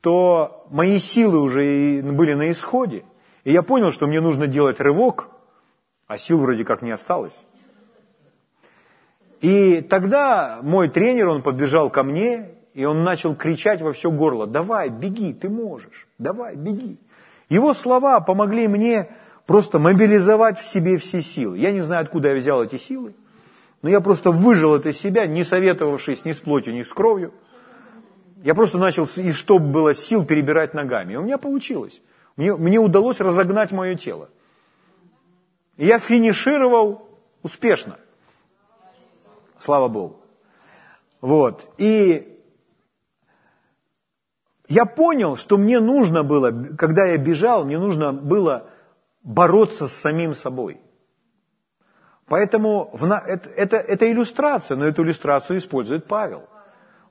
то 0.00 0.66
мои 0.70 0.98
силы 0.98 1.40
уже 1.40 2.02
были 2.02 2.34
на 2.34 2.50
исходе. 2.50 3.04
И 3.44 3.52
я 3.52 3.62
понял, 3.62 3.92
что 3.92 4.06
мне 4.06 4.20
нужно 4.20 4.46
делать 4.46 4.80
рывок, 4.80 5.28
а 6.06 6.18
сил 6.18 6.38
вроде 6.38 6.64
как 6.64 6.82
не 6.82 6.90
осталось. 6.90 7.44
И 9.40 9.80
тогда 9.82 10.60
мой 10.62 10.88
тренер, 10.88 11.28
он 11.28 11.42
подбежал 11.42 11.90
ко 11.90 12.02
мне, 12.02 12.50
и 12.74 12.84
он 12.84 13.04
начал 13.04 13.34
кричать 13.34 13.80
во 13.80 13.92
все 13.92 14.10
горло, 14.10 14.46
давай, 14.46 14.88
беги, 14.88 15.32
ты 15.32 15.48
можешь, 15.48 16.08
давай, 16.18 16.56
беги. 16.56 16.98
Его 17.48 17.74
слова 17.74 18.20
помогли 18.20 18.68
мне 18.68 19.08
просто 19.46 19.78
мобилизовать 19.78 20.58
в 20.58 20.68
себе 20.68 20.98
все 20.98 21.22
силы. 21.22 21.58
Я 21.58 21.72
не 21.72 21.80
знаю, 21.80 22.02
откуда 22.02 22.28
я 22.28 22.34
взял 22.34 22.62
эти 22.62 22.76
силы, 22.76 23.14
но 23.82 23.88
я 23.88 24.00
просто 24.00 24.30
выжил 24.30 24.74
это 24.74 24.90
из 24.90 24.98
себя, 24.98 25.26
не 25.26 25.44
советовавшись 25.44 26.24
ни 26.24 26.32
с 26.32 26.40
плотью, 26.40 26.74
ни 26.74 26.82
с 26.82 26.92
кровью. 26.92 27.32
Я 28.42 28.54
просто 28.54 28.78
начал, 28.78 29.06
и 29.16 29.32
чтобы 29.32 29.68
было 29.68 29.94
сил, 29.94 30.24
перебирать 30.24 30.74
ногами. 30.74 31.14
И 31.14 31.16
у 31.16 31.22
меня 31.22 31.38
получилось. 31.38 32.00
Мне, 32.36 32.54
мне 32.54 32.78
удалось 32.78 33.20
разогнать 33.20 33.72
мое 33.72 33.96
тело. 33.96 34.28
И 35.76 35.86
я 35.86 35.98
финишировал 35.98 37.08
успешно. 37.42 37.98
Слава 39.58 39.88
Богу. 39.88 40.20
Вот. 41.20 41.68
И 41.78 42.40
я 44.68 44.84
понял, 44.84 45.36
что 45.36 45.56
мне 45.56 45.80
нужно 45.80 46.22
было, 46.22 46.52
когда 46.76 47.06
я 47.06 47.16
бежал, 47.16 47.64
мне 47.64 47.78
нужно 47.78 48.12
было 48.12 48.70
бороться 49.22 49.88
с 49.88 49.92
самим 49.92 50.34
собой. 50.34 50.80
Поэтому 52.26 52.90
в, 52.92 53.10
это, 53.10 53.50
это, 53.50 53.76
это 53.78 54.12
иллюстрация, 54.12 54.76
но 54.76 54.84
эту 54.84 55.02
иллюстрацию 55.02 55.58
использует 55.58 56.06
Павел. 56.06 56.48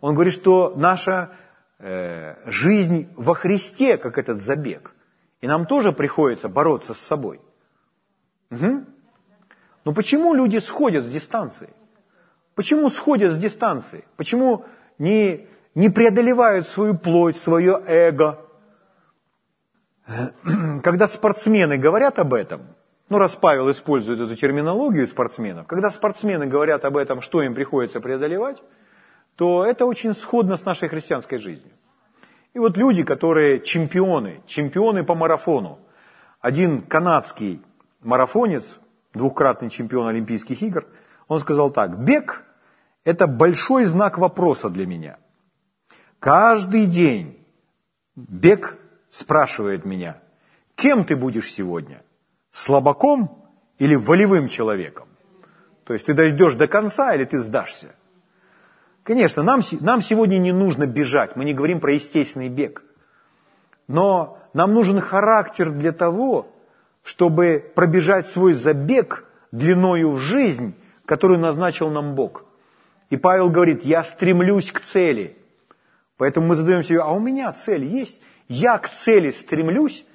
Он 0.01 0.13
говорит, 0.13 0.33
что 0.33 0.73
наша 0.75 1.31
э, 1.79 2.35
жизнь 2.49 3.09
во 3.15 3.33
Христе, 3.33 3.97
как 3.97 4.17
этот 4.17 4.41
забег. 4.41 4.93
И 5.41 5.47
нам 5.47 5.65
тоже 5.65 5.91
приходится 5.91 6.49
бороться 6.49 6.93
с 6.93 6.99
собой. 6.99 7.39
Угу. 8.51 8.85
Но 9.85 9.93
почему 9.93 10.33
люди 10.33 10.57
сходят 10.57 11.03
с 11.03 11.09
дистанции? 11.09 11.69
Почему 12.55 12.89
сходят 12.89 13.31
с 13.31 13.37
дистанции? 13.37 14.03
Почему 14.15 14.65
не, 14.97 15.47
не 15.75 15.89
преодолевают 15.89 16.67
свою 16.67 16.95
плоть, 16.95 17.37
свое 17.37 17.81
эго? 17.85 18.39
Когда 20.83 21.07
спортсмены 21.07 21.77
говорят 21.77 22.19
об 22.19 22.33
этом, 22.33 22.61
ну 23.09 23.17
раз 23.17 23.35
Павел 23.35 23.69
использует 23.69 24.19
эту 24.19 24.35
терминологию 24.35 25.05
спортсменов, 25.05 25.67
когда 25.67 25.89
спортсмены 25.89 26.47
говорят 26.47 26.83
об 26.83 26.97
этом, 26.97 27.21
что 27.21 27.41
им 27.41 27.53
приходится 27.53 27.99
преодолевать, 27.99 28.57
то 29.37 29.63
это 29.63 29.85
очень 29.85 30.13
сходно 30.13 30.57
с 30.57 30.65
нашей 30.65 30.89
христианской 30.89 31.37
жизнью. 31.37 31.71
И 32.53 32.59
вот 32.59 32.75
люди, 32.75 33.03
которые 33.03 33.61
чемпионы, 33.61 34.41
чемпионы 34.47 35.03
по 35.03 35.13
марафону. 35.13 35.79
Один 36.41 36.81
канадский 36.81 37.61
марафонец, 38.01 38.79
двукратный 39.13 39.69
чемпион 39.69 40.07
Олимпийских 40.07 40.61
игр, 40.63 40.85
он 41.27 41.39
сказал 41.39 41.69
так, 41.69 42.03
бег 42.03 42.45
это 43.03 43.27
большой 43.27 43.85
знак 43.85 44.17
вопроса 44.17 44.69
для 44.69 44.87
меня. 44.87 45.17
Каждый 46.19 46.87
день 46.87 47.45
бег 48.15 48.77
спрашивает 49.11 49.85
меня, 49.85 50.19
кем 50.75 51.05
ты 51.05 51.15
будешь 51.15 51.51
сегодня? 51.51 52.01
Слабаком 52.49 53.45
или 53.77 53.93
волевым 53.93 54.47
человеком? 54.47 55.07
То 55.83 55.93
есть 55.93 56.07
ты 56.07 56.15
дойдешь 56.15 56.55
до 56.55 56.67
конца 56.67 57.13
или 57.13 57.23
ты 57.23 57.37
сдашься? 57.37 57.93
Конечно, 59.07 59.41
нам, 59.41 59.61
нам 59.79 60.01
сегодня 60.01 60.37
не 60.37 60.51
нужно 60.51 60.85
бежать, 60.85 61.37
мы 61.37 61.45
не 61.45 61.53
говорим 61.53 61.79
про 61.79 61.93
естественный 61.93 62.49
бег. 62.49 62.83
Но 63.87 64.37
нам 64.53 64.73
нужен 64.73 64.99
характер 64.99 65.71
для 65.71 65.93
того, 65.93 66.53
чтобы 67.03 67.71
пробежать 67.73 68.27
свой 68.27 68.51
забег 68.51 69.23
длиною 69.53 70.11
в 70.11 70.17
жизнь, 70.17 70.75
которую 71.05 71.39
назначил 71.39 71.89
нам 71.89 72.15
Бог. 72.15 72.43
И 73.09 73.15
Павел 73.15 73.49
говорит, 73.49 73.85
я 73.85 74.03
стремлюсь 74.03 74.73
к 74.73 74.81
цели. 74.81 75.37
Поэтому 76.17 76.47
мы 76.47 76.55
задаем 76.55 76.83
себе, 76.83 76.99
а 76.99 77.13
у 77.13 77.21
меня 77.21 77.49
цель 77.53 77.85
есть? 77.85 78.21
Я 78.49 78.77
к 78.77 78.89
цели 78.89 79.31
стремлюсь. 79.31 80.05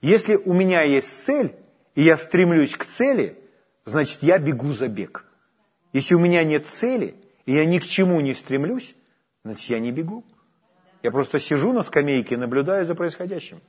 Если 0.00 0.36
у 0.36 0.54
меня 0.54 0.80
есть 0.80 1.22
цель, 1.22 1.54
и 1.94 2.00
я 2.00 2.16
стремлюсь 2.16 2.74
к 2.74 2.86
цели, 2.86 3.38
значит, 3.84 4.22
я 4.22 4.38
бегу 4.38 4.72
за 4.72 4.88
бег. 4.88 5.26
Если 5.92 6.14
у 6.14 6.18
меня 6.18 6.44
нет 6.44 6.66
цели, 6.66 7.14
и 7.48 7.52
я 7.54 7.64
ни 7.64 7.78
к 7.78 7.84
чему 7.86 8.20
не 8.20 8.34
стремлюсь, 8.34 8.94
значит, 9.42 9.70
я 9.70 9.80
не 9.80 9.90
бегу. 9.90 10.22
Я 11.02 11.10
просто 11.10 11.40
сижу 11.40 11.72
на 11.72 11.82
скамейке 11.82 12.34
и 12.34 12.36
наблюдаю 12.36 12.84
за 12.84 12.94
происходящим. 12.94 13.62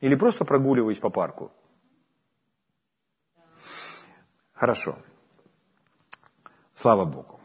Или 0.00 0.14
просто 0.14 0.44
прогуливаюсь 0.44 1.00
по 1.00 1.10
парку. 1.10 1.50
Хорошо. 4.52 4.96
Слава 6.76 7.04
Богу. 7.04 7.40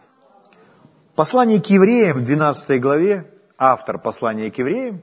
Послание 1.16 1.60
к 1.60 1.66
евреям 1.66 2.20
в 2.20 2.24
12 2.26 2.80
главе, 2.80 3.34
автор 3.58 3.98
послания 3.98 4.52
к 4.52 4.60
евреям, 4.60 5.02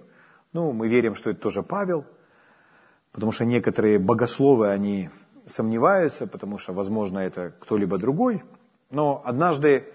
ну, 0.52 0.70
мы 0.70 0.86
верим, 0.86 1.16
что 1.16 1.30
это 1.30 1.40
тоже 1.40 1.64
Павел, 1.64 2.04
потому 3.10 3.32
что 3.32 3.44
некоторые 3.44 3.98
богословы, 3.98 4.70
они 4.70 5.10
сомневаются, 5.44 6.28
потому 6.28 6.58
что, 6.58 6.72
возможно, 6.72 7.18
это 7.18 7.52
кто-либо 7.58 7.98
другой. 7.98 8.44
Но 8.92 9.22
однажды, 9.24 9.92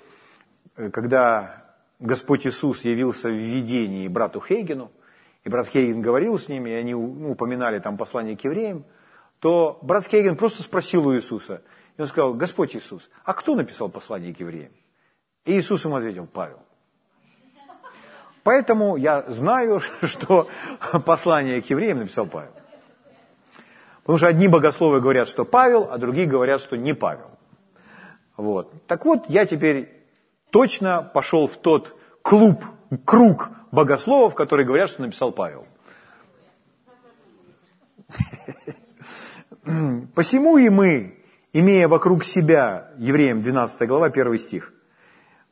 когда 0.75 1.65
Господь 1.99 2.47
Иисус 2.47 2.83
явился 2.83 3.29
в 3.29 3.33
видении 3.33 4.07
брату 4.07 4.41
Хейгену, 4.41 4.91
и 5.43 5.49
брат 5.49 5.67
Хейген 5.67 6.01
говорил 6.01 6.37
с 6.37 6.49
ними, 6.49 6.69
и 6.69 6.73
они 6.73 6.93
ну, 6.93 7.31
упоминали 7.31 7.79
там 7.79 7.97
послание 7.97 8.37
к 8.37 8.43
евреям, 8.43 8.85
то 9.39 9.79
брат 9.81 10.05
Хейген 10.07 10.35
просто 10.35 10.63
спросил 10.63 11.07
у 11.07 11.15
Иисуса, 11.15 11.61
и 11.97 12.01
он 12.01 12.07
сказал, 12.07 12.33
Господь 12.33 12.75
Иисус, 12.75 13.09
а 13.23 13.33
кто 13.33 13.55
написал 13.55 13.89
послание 13.89 14.33
к 14.33 14.39
евреям? 14.39 14.71
И 15.45 15.57
Иисус 15.57 15.83
ему 15.85 15.95
ответил, 15.95 16.27
Павел. 16.27 16.59
Поэтому 18.43 18.95
я 18.97 19.23
знаю, 19.27 19.81
что 20.03 20.47
послание 21.05 21.61
к 21.61 21.69
евреям 21.69 21.99
написал 21.99 22.27
Павел. 22.27 22.51
Потому 24.01 24.17
что 24.17 24.27
одни 24.27 24.47
богословы 24.47 24.99
говорят, 24.99 25.27
что 25.27 25.45
Павел, 25.45 25.87
а 25.91 25.97
другие 25.97 26.25
говорят, 26.25 26.61
что 26.61 26.75
не 26.75 26.93
Павел. 26.93 27.29
Вот. 28.35 28.73
Так 28.87 29.05
вот, 29.05 29.29
я 29.29 29.45
теперь 29.45 30.00
точно 30.51 31.01
пошел 31.01 31.48
в 31.48 31.58
тот 31.58 31.98
клуб, 32.22 32.63
круг 33.05 33.50
богословов, 33.72 34.36
которые 34.36 34.67
говорят, 34.67 34.89
что 34.89 35.01
написал 35.01 35.31
Павел. 35.31 35.65
Посему 40.13 40.58
и 40.58 40.70
мы, 40.70 41.15
имея 41.53 41.88
вокруг 41.88 42.24
себя, 42.24 42.91
евреям 42.98 43.41
12 43.41 43.88
глава, 43.88 44.08
1 44.08 44.39
стих, 44.39 44.74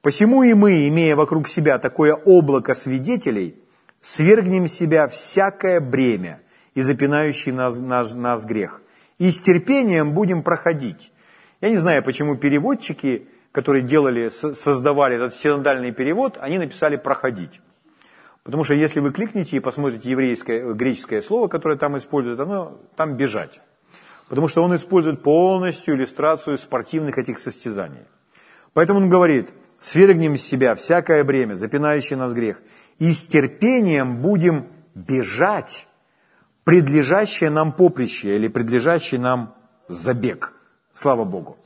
посему 0.02 0.44
и 0.44 0.54
мы, 0.54 0.88
имея 0.88 1.16
вокруг 1.16 1.48
себя 1.48 1.78
такое 1.78 2.14
облако 2.14 2.74
свидетелей, 2.74 3.56
свергнем 4.02 4.68
себя 4.68 5.08
всякое 5.08 5.80
бремя 5.80 6.42
и 6.74 6.82
запинающий 6.82 7.52
нас, 7.52 7.80
нас, 7.80 8.14
нас 8.14 8.46
грех, 8.46 8.82
и 9.18 9.32
с 9.32 9.40
терпением 9.40 10.14
будем 10.14 10.44
проходить. 10.44 11.12
Я 11.62 11.70
не 11.70 11.78
знаю, 11.78 12.04
почему 12.04 12.36
переводчики 12.36 13.28
которые 13.52 13.84
делали, 13.84 14.30
создавали 14.30 15.16
этот 15.16 15.34
синодальный 15.34 15.92
перевод, 15.92 16.38
они 16.40 16.58
написали 16.58 16.96
«проходить». 16.96 17.62
Потому 18.44 18.64
что 18.64 18.74
если 18.74 19.00
вы 19.00 19.12
кликнете 19.12 19.58
и 19.58 19.60
посмотрите 19.60 20.10
еврейское, 20.10 20.74
греческое 20.74 21.22
слово, 21.22 21.48
которое 21.48 21.78
там 21.78 21.98
используют, 21.98 22.40
оно 22.40 22.80
там 22.96 23.16
«бежать». 23.16 23.62
Потому 24.28 24.48
что 24.48 24.64
он 24.64 24.76
использует 24.76 25.24
полностью 25.24 25.96
иллюстрацию 25.96 26.58
спортивных 26.58 27.18
этих 27.18 27.40
состязаний. 27.40 28.06
Поэтому 28.74 29.00
он 29.00 29.10
говорит, 29.10 29.52
свергнем 29.80 30.36
из 30.36 30.44
себя 30.44 30.76
всякое 30.76 31.24
бремя, 31.24 31.56
запинающее 31.56 32.18
нас 32.18 32.34
грех, 32.34 32.62
и 33.00 33.12
с 33.12 33.26
терпением 33.26 34.22
будем 34.22 34.68
бежать 34.94 35.88
предлежащее 36.64 37.50
нам 37.50 37.72
поприще 37.72 38.36
или 38.36 38.48
предлежащий 38.48 39.18
нам 39.18 39.56
забег. 39.88 40.54
Слава 40.94 41.24
Богу. 41.24 41.58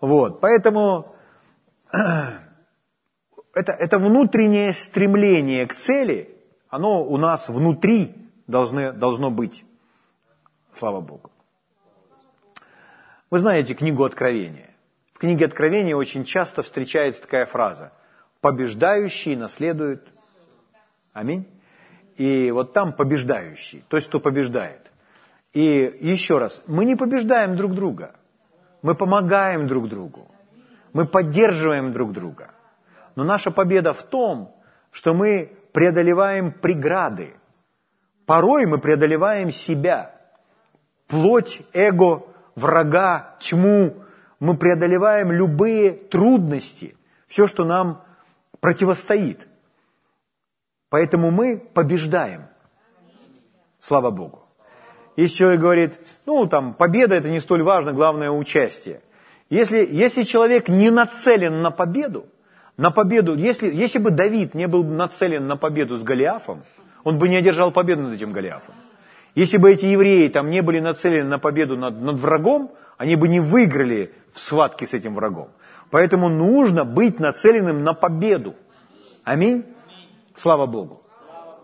Вот, 0.00 0.40
поэтому 0.40 1.14
это, 1.92 3.72
это 3.72 3.98
внутреннее 3.98 4.72
стремление 4.72 5.66
к 5.66 5.74
цели, 5.74 6.36
оно 6.68 7.02
у 7.02 7.16
нас 7.16 7.48
внутри 7.48 8.14
должны, 8.46 8.92
должно 8.92 9.30
быть. 9.30 9.64
Слава 10.72 11.00
Богу. 11.00 11.30
Вы 13.30 13.38
знаете 13.38 13.74
книгу 13.74 14.04
Откровения. 14.04 14.70
В 15.14 15.18
книге 15.18 15.46
Откровения 15.46 15.96
очень 15.96 16.24
часто 16.24 16.62
встречается 16.62 17.22
такая 17.22 17.46
фраза 17.46 17.92
«побеждающий 18.42 19.34
наследует». 19.34 20.06
Аминь. 21.14 21.48
И 22.16 22.50
вот 22.50 22.74
там 22.74 22.92
побеждающий, 22.92 23.82
то 23.88 23.96
есть 23.96 24.08
кто 24.08 24.20
побеждает. 24.20 24.90
И 25.54 25.96
еще 26.00 26.36
раз, 26.38 26.62
мы 26.66 26.84
не 26.84 26.96
побеждаем 26.96 27.56
друг 27.56 27.74
друга– 27.74 28.14
мы 28.86 28.94
помогаем 28.94 29.66
друг 29.66 29.88
другу. 29.88 30.30
Мы 30.92 31.06
поддерживаем 31.06 31.92
друг 31.92 32.12
друга. 32.12 32.52
Но 33.16 33.24
наша 33.24 33.50
победа 33.50 33.92
в 33.92 34.04
том, 34.04 34.54
что 34.92 35.12
мы 35.12 35.50
преодолеваем 35.72 36.52
преграды. 36.52 37.34
Порой 38.26 38.64
мы 38.66 38.78
преодолеваем 38.78 39.50
себя. 39.50 40.14
Плоть, 41.08 41.62
эго, 41.72 42.28
врага, 42.54 43.36
тьму. 43.40 44.04
Мы 44.38 44.56
преодолеваем 44.56 45.32
любые 45.32 45.90
трудности, 45.90 46.96
все, 47.26 47.48
что 47.48 47.64
нам 47.64 48.04
противостоит. 48.60 49.48
Поэтому 50.90 51.32
мы 51.32 51.58
побеждаем. 51.58 52.46
Слава 53.80 54.12
Богу. 54.12 54.45
Если 55.16 55.36
человек 55.36 55.60
говорит, 55.60 55.98
ну, 56.26 56.46
там, 56.46 56.74
победа– 56.74 57.14
это 57.16 57.30
не 57.30 57.40
столь 57.40 57.62
важно, 57.62 57.92
главное– 57.92 58.30
участие. 58.30 59.00
Если, 59.48 59.86
если 59.90 60.24
человек 60.24 60.68
не 60.68 60.90
нацелен 60.90 61.62
на 61.62 61.70
победу, 61.70 62.26
на 62.76 62.90
победу, 62.90 63.34
если, 63.34 63.72
если 63.72 63.98
бы 63.98 64.10
Давид 64.10 64.54
не 64.54 64.68
был 64.68 64.84
нацелен 64.84 65.46
на 65.46 65.56
победу 65.56 65.96
с 65.96 66.02
Голиафом, 66.02 66.64
он 67.04 67.18
бы 67.18 67.28
не 67.28 67.36
одержал 67.36 67.72
победу 67.72 68.02
над 68.02 68.14
этим 68.14 68.32
Голиафом. 68.32 68.74
Если 69.34 69.58
бы 69.58 69.70
эти 69.70 69.86
евреи 69.86 70.28
там 70.28 70.50
не 70.50 70.62
были 70.62 70.80
нацелены 70.80 71.28
на 71.28 71.38
победу 71.38 71.76
над, 71.76 72.00
над 72.00 72.16
врагом, 72.16 72.72
они 72.96 73.16
бы 73.16 73.28
не 73.28 73.38
выиграли 73.40 74.12
в 74.32 74.40
схватке 74.40 74.86
с 74.86 74.94
этим 74.94 75.14
врагом. 75.14 75.50
Поэтому 75.90 76.28
нужно 76.28 76.84
быть 76.84 77.20
нацеленным 77.20 77.84
на 77.84 77.92
победу. 77.92 78.54
Аминь. 79.24 79.64
Слава 80.34 80.66
Богу. 80.66 81.02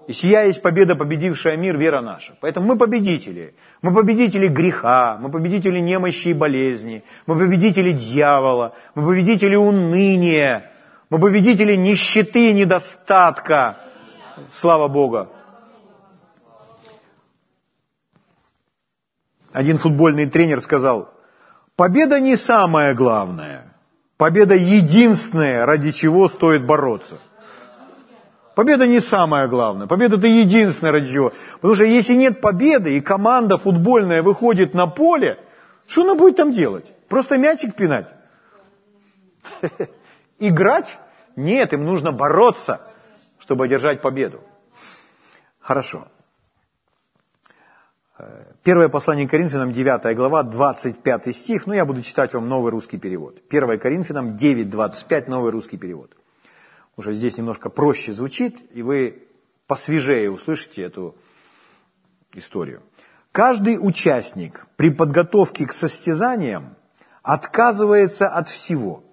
Сия 0.08 0.42
есть 0.44 0.62
победа, 0.62 0.96
победившая 0.96 1.56
мир, 1.56 1.76
вера 1.76 2.00
наша. 2.00 2.36
Поэтому 2.40 2.66
мы 2.66 2.78
победители. 2.78 3.54
Мы 3.82 3.94
победители 3.94 4.48
греха, 4.48 5.16
мы 5.20 5.30
победители 5.30 5.78
немощи 5.78 6.28
и 6.28 6.34
болезни, 6.34 7.04
мы 7.26 7.38
победители 7.38 7.92
дьявола, 7.92 8.74
мы 8.94 9.06
победители 9.06 9.54
уныния, 9.54 10.70
мы 11.08 11.20
победители 11.20 11.76
нищеты 11.76 12.50
и 12.50 12.52
недостатка. 12.52 13.78
Слава 14.50 14.88
Богу. 14.88 15.28
Один 19.52 19.76
футбольный 19.76 20.26
тренер 20.26 20.60
сказал, 20.62 21.12
победа 21.76 22.18
не 22.18 22.36
самое 22.36 22.94
главное, 22.94 23.64
победа 24.16 24.54
единственная, 24.54 25.66
ради 25.66 25.92
чего 25.92 26.28
стоит 26.28 26.64
бороться– 26.66 27.18
Победа 28.54 28.86
не 28.86 29.00
самое 29.00 29.48
главное. 29.48 29.86
Победа 29.86 30.16
это 30.16 30.26
единственное 30.26 30.92
ради 30.92 31.10
чего. 31.10 31.32
Потому 31.54 31.74
что 31.74 31.84
если 31.84 32.14
нет 32.14 32.40
победы, 32.40 32.96
и 32.96 33.00
команда 33.00 33.56
футбольная 33.56 34.22
выходит 34.22 34.74
на 34.74 34.86
поле, 34.86 35.38
что 35.86 36.02
она 36.02 36.14
будет 36.14 36.36
там 36.36 36.52
делать? 36.52 36.86
Просто 37.08 37.38
мячик 37.38 37.74
пинать? 37.74 38.08
Играть? 40.38 40.98
Нет, 41.36 41.72
им 41.72 41.84
нужно 41.84 42.12
бороться, 42.12 42.80
чтобы 43.38 43.64
одержать 43.64 44.02
победу. 44.02 44.40
Хорошо. 45.58 46.06
Первое 48.62 48.88
послание 48.88 49.26
Коринфянам, 49.26 49.72
9 49.72 50.14
глава, 50.14 50.42
25 50.42 51.34
стих. 51.34 51.66
Ну, 51.66 51.72
я 51.72 51.84
буду 51.84 52.02
читать 52.02 52.34
вам 52.34 52.48
новый 52.48 52.70
русский 52.70 52.98
перевод. 52.98 53.38
1 53.50 53.78
Коринфянам 53.80 54.36
9, 54.36 54.70
25, 54.70 55.28
новый 55.28 55.50
русский 55.50 55.78
перевод 55.78 56.12
уже 56.96 57.12
здесь 57.12 57.38
немножко 57.38 57.70
проще 57.70 58.12
звучит, 58.12 58.58
и 58.72 58.82
вы 58.82 59.28
посвежее 59.66 60.30
услышите 60.30 60.82
эту 60.82 61.16
историю. 62.34 62.82
Каждый 63.30 63.78
участник 63.80 64.66
при 64.76 64.90
подготовке 64.90 65.66
к 65.66 65.72
состязаниям 65.72 66.76
отказывается 67.22 68.28
от 68.28 68.48
всего 68.48 69.04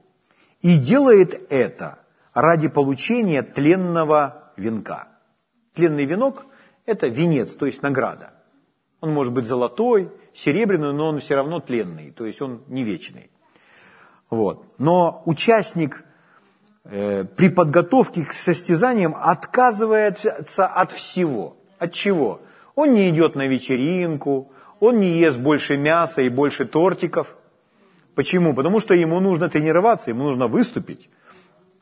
и 0.61 0.77
делает 0.77 1.47
это 1.49 1.99
ради 2.33 2.67
получения 2.67 3.43
тленного 3.43 4.51
венка. 4.57 5.07
Тленный 5.73 6.05
венок– 6.05 6.45
это 6.85 7.07
венец, 7.07 7.53
то 7.55 7.65
есть 7.65 7.81
награда. 7.81 8.33
Он 8.99 9.13
может 9.13 9.31
быть 9.31 9.45
золотой, 9.45 10.11
серебряный, 10.33 10.91
но 10.91 11.07
он 11.07 11.19
все 11.19 11.35
равно 11.35 11.61
тленный, 11.61 12.11
то 12.11 12.25
есть 12.25 12.41
он 12.41 12.63
не 12.67 12.83
вечный. 12.83 13.31
Вот. 14.29 14.65
Но 14.77 15.23
участник 15.25 16.03
при 16.89 17.49
подготовке 17.49 18.25
к 18.25 18.33
состязаниям 18.33 19.15
отказывается 19.15 20.65
от 20.65 20.91
всего. 20.91 21.55
От 21.77 21.93
чего? 21.93 22.41
Он 22.75 22.93
не 22.93 23.09
идет 23.09 23.35
на 23.35 23.47
вечеринку, 23.47 24.51
он 24.79 24.99
не 24.99 25.19
ест 25.19 25.37
больше 25.37 25.77
мяса 25.77 26.21
и 26.21 26.29
больше 26.29 26.65
тортиков. 26.65 27.35
Почему? 28.15 28.53
Потому 28.53 28.79
что 28.79 28.93
ему 28.93 29.19
нужно 29.19 29.49
тренироваться, 29.49 30.09
ему 30.09 30.23
нужно 30.23 30.47
выступить. 30.47 31.09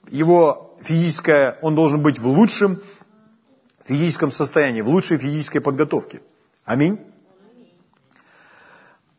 Его 0.10 0.78
физическое, 0.82 1.58
он 1.62 1.76
должен 1.76 2.02
быть 2.02 2.20
в 2.20 2.28
лучшем 2.28 2.80
физическом 3.86 4.32
состоянии, 4.32 4.82
в 4.82 4.90
лучшей 4.90 5.18
физической 5.18 5.60
подготовке. 5.60 6.22
Аминь. 6.66 7.00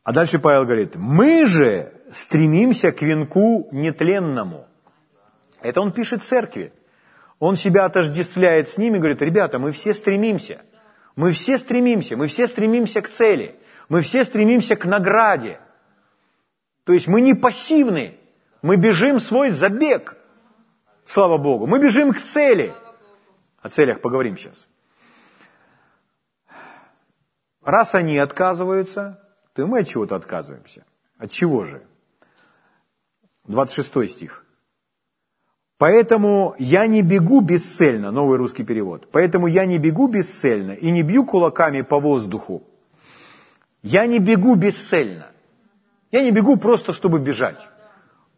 А 0.05 0.13
дальше 0.13 0.39
Павел 0.39 0.65
говорит, 0.65 0.97
мы 0.97 1.47
же 1.47 1.93
стремимся 2.13 2.93
к 2.93 3.03
венку 3.03 3.69
нетленному. 3.73 4.68
Это 5.61 5.81
он 5.81 5.93
пишет 5.93 6.23
церкви. 6.23 6.73
Он 7.39 7.57
себя 7.57 7.85
отождествляет 7.85 8.69
с 8.69 8.79
ними, 8.79 8.99
говорит, 8.99 9.23
ребята, 9.23 9.59
мы 9.59 9.73
все 9.73 9.95
стремимся. 9.95 10.63
Мы 11.17 11.33
все 11.33 11.59
стремимся, 11.59 12.17
мы 12.17 12.27
все 12.27 12.47
стремимся 12.47 13.01
к 13.03 13.09
цели. 13.09 13.59
Мы 13.89 14.03
все 14.03 14.25
стремимся 14.25 14.77
к 14.77 14.85
награде. 14.85 15.61
То 16.85 16.93
есть 16.93 17.09
мы 17.09 17.21
не 17.21 17.35
пассивны, 17.35 18.19
мы 18.63 18.77
бежим 18.77 19.21
свой 19.21 19.51
забег. 19.51 20.17
Слава 21.05 21.39
Богу. 21.39 21.67
Мы 21.67 21.81
бежим 21.81 22.13
к 22.13 22.21
цели. 22.21 22.75
О 23.61 23.69
целях 23.69 24.01
поговорим 24.01 24.37
сейчас. 24.37 24.67
Раз 27.63 27.95
они 27.95 28.17
отказываются, 28.19 29.21
то 29.55 29.63
и 29.63 29.65
мы 29.65 29.81
от 29.81 29.89
чего-то 29.89 30.17
отказываемся. 30.17 30.85
От 31.19 31.31
чего 31.31 31.65
же? 31.65 31.83
26 33.45 34.09
стих. 34.11 34.45
Поэтому 35.79 36.57
я 36.59 36.89
не 36.89 37.03
бегу 37.03 37.41
бесцельно, 37.41 38.11
новый 38.11 38.37
русский 38.37 38.65
перевод. 38.65 39.09
Поэтому 39.13 39.47
я 39.47 39.65
не 39.65 39.79
бегу 39.79 40.09
бесцельно 40.09 40.73
и 40.73 40.91
не 40.91 41.03
бью 41.03 41.25
кулаками 41.25 41.83
по 41.83 42.01
воздуху. 42.01 42.65
Я 43.83 44.07
не 44.07 44.19
бегу 44.19 44.57
бесцельно. 44.57 45.31
Я 46.11 46.23
не 46.23 46.33
бегу 46.33 46.57
просто, 46.57 46.93
чтобы 46.93 47.21
бежать. 47.21 47.69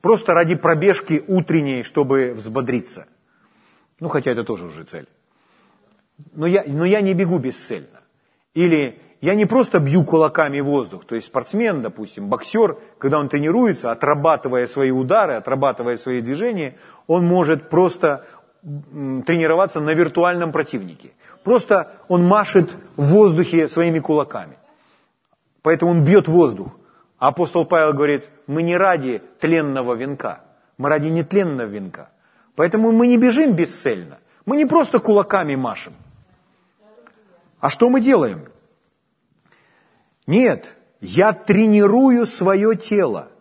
Просто 0.02 0.34
ради 0.34 0.54
пробежки 0.54 1.24
утренней, 1.26 1.82
чтобы 1.82 2.34
взбодриться. 2.34 3.06
Ну, 4.00 4.08
хотя 4.08 4.32
это 4.32 4.44
тоже 4.44 4.66
уже 4.66 4.84
цель. 4.84 5.08
Но 6.34 6.46
я, 6.46 6.64
но 6.66 6.84
я 6.84 7.00
не 7.00 7.14
бегу 7.14 7.38
бесцельно. 7.38 8.02
Или 8.52 9.00
я 9.20 9.34
не 9.34 9.44
просто 9.44 9.80
бью 9.80 10.04
кулаками 10.04 10.60
воздух. 10.60 11.04
То 11.04 11.14
есть 11.14 11.26
спортсмен, 11.26 11.82
допустим, 11.82 12.28
боксер, 12.28 12.78
когда 12.98 13.18
он 13.18 13.28
тренируется, 13.28 13.90
отрабатывая 13.90 14.66
свои 14.66 14.90
удары, 14.90 15.34
отрабатывая 15.34 15.96
свои 15.96 16.22
движения, 16.22 16.76
он 17.06 17.26
может 17.26 17.68
просто 17.68 18.24
тренироваться 18.62 19.80
на 19.80 19.94
виртуальном 19.94 20.52
противнике. 20.52 21.12
Просто 21.44 21.92
он 22.08 22.24
машет 22.24 22.70
в 22.96 23.04
воздухе 23.12 23.68
своими 23.68 23.98
кулаками. 23.98 24.58
Поэтому 25.62 25.92
он 25.92 26.04
бьет 26.04 26.28
воздух. 26.28 26.68
А 27.18 27.28
апостол 27.28 27.66
Павел 27.66 27.92
говорит, 27.92 28.28
мы 28.46 28.62
не 28.62 28.76
ради 28.76 29.22
тленного 29.38 29.94
венка, 29.94 30.40
мы 30.78 30.88
ради 30.88 31.08
нетленного 31.08 31.68
венка. 31.68 32.08
Поэтому 32.56 32.92
мы 32.92 33.06
не 33.06 33.18
бежим 33.18 33.52
бесцельно. 33.52 34.18
Мы 34.46 34.56
не 34.56 34.64
просто 34.64 34.98
кулаками 34.98 35.54
машем. 35.54 35.92
А 37.60 37.68
что 37.68 37.90
мы 37.90 38.00
делаем? 38.00 38.46
Нет, 40.30 40.76
я 41.00 41.32
тренирую 41.32 42.24
свое 42.24 42.76
тело, 42.76 43.32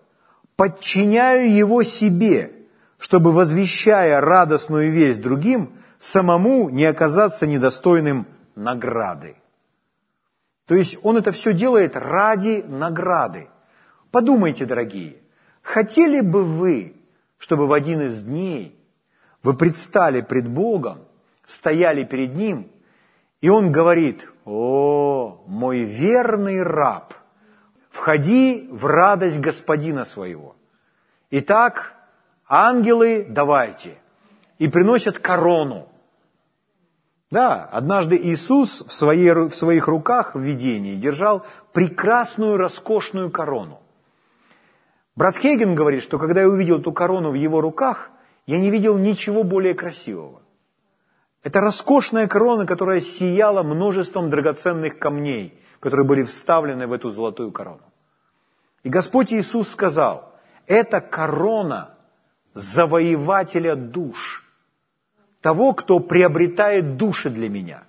подчиняю 0.55 1.53
его 1.53 1.83
себе, 1.83 2.51
чтобы, 2.97 3.31
возвещая 3.31 4.19
радостную 4.19 4.91
весть 4.91 5.21
другим, 5.21 5.69
самому 5.99 6.67
не 6.69 6.85
оказаться 6.85 7.45
недостойным 7.45 8.25
награды. 8.55 9.35
То 10.65 10.73
есть 10.73 10.97
он 11.03 11.17
это 11.17 11.31
все 11.31 11.53
делает 11.53 11.95
ради 11.95 12.65
награды. 12.67 13.49
Подумайте, 14.09 14.65
дорогие, 14.65 15.17
хотели 15.61 16.21
бы 16.21 16.43
вы, 16.43 16.95
чтобы 17.37 17.67
в 17.67 17.73
один 17.73 18.01
из 18.01 18.23
дней 18.23 18.75
вы 19.43 19.53
предстали 19.53 20.21
пред 20.21 20.47
Богом, 20.47 20.97
стояли 21.45 22.03
перед 22.03 22.33
Ним, 22.33 22.67
и 23.41 23.49
Он 23.49 23.71
говорит, 23.71 24.27
о, 24.49 25.43
мой 25.45 25.83
верный 25.83 26.63
раб, 26.63 27.13
входи 27.89 28.67
в 28.71 28.85
радость 28.85 29.39
Господина 29.39 30.05
своего. 30.05 30.55
Итак, 31.29 31.93
ангелы 32.47 33.27
давайте, 33.29 33.97
и 34.57 34.67
приносят 34.67 35.19
корону. 35.19 35.87
Да, 37.29 37.63
однажды 37.65 38.17
Иисус 38.17 38.81
в, 38.81 38.91
своей, 38.91 39.31
в 39.31 39.51
своих 39.51 39.87
руках 39.87 40.33
в 40.33 40.39
видении 40.39 40.95
держал 40.95 41.45
прекрасную, 41.71 42.57
роскошную 42.57 43.29
корону. 43.29 43.79
Брат 45.15 45.37
Хейген 45.37 45.75
говорит, 45.75 46.01
что 46.01 46.17
когда 46.17 46.41
я 46.41 46.49
увидел 46.49 46.79
эту 46.79 46.91
корону 46.91 47.29
в 47.29 47.35
его 47.35 47.61
руках, 47.61 48.09
я 48.47 48.57
не 48.57 48.71
видел 48.71 48.97
ничего 48.97 49.43
более 49.43 49.75
красивого. 49.75 50.41
Это 51.43 51.61
роскошная 51.61 52.27
корона, 52.27 52.65
которая 52.65 52.99
сияла 52.99 53.63
множеством 53.63 54.29
драгоценных 54.29 54.99
камней, 54.99 55.57
которые 55.79 56.05
были 56.05 56.23
вставлены 56.23 56.87
в 56.87 56.93
эту 56.93 57.09
золотую 57.09 57.51
корону. 57.51 57.83
И 58.83 58.89
Господь 58.89 59.33
Иисус 59.33 59.69
сказал, 59.69 60.33
это 60.67 60.99
корона 61.01 61.95
завоевателя 62.53 63.75
душ, 63.75 64.43
того, 65.41 65.73
кто 65.73 65.99
приобретает 65.99 66.97
души 66.97 67.29
для 67.29 67.49
меня. 67.49 67.83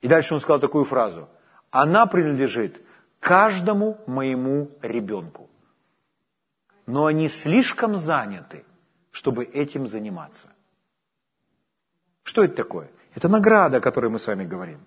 И 0.00 0.08
дальше 0.08 0.34
он 0.34 0.40
сказал 0.40 0.60
такую 0.60 0.84
фразу, 0.84 1.28
она 1.70 2.06
принадлежит 2.06 2.82
каждому 3.20 3.98
моему 4.06 4.70
ребенку. 4.82 5.48
Но 6.86 7.06
они 7.06 7.28
слишком 7.28 7.96
заняты, 7.96 8.64
чтобы 9.10 9.44
этим 9.44 9.86
заниматься. 9.86 10.48
Что 12.28 12.44
это 12.44 12.56
такое? 12.56 12.90
Это 13.14 13.26
награда, 13.26 13.78
о 13.78 13.80
которой 13.80 14.10
мы 14.10 14.18
с 14.18 14.26
вами 14.26 14.44
говорим. 14.44 14.80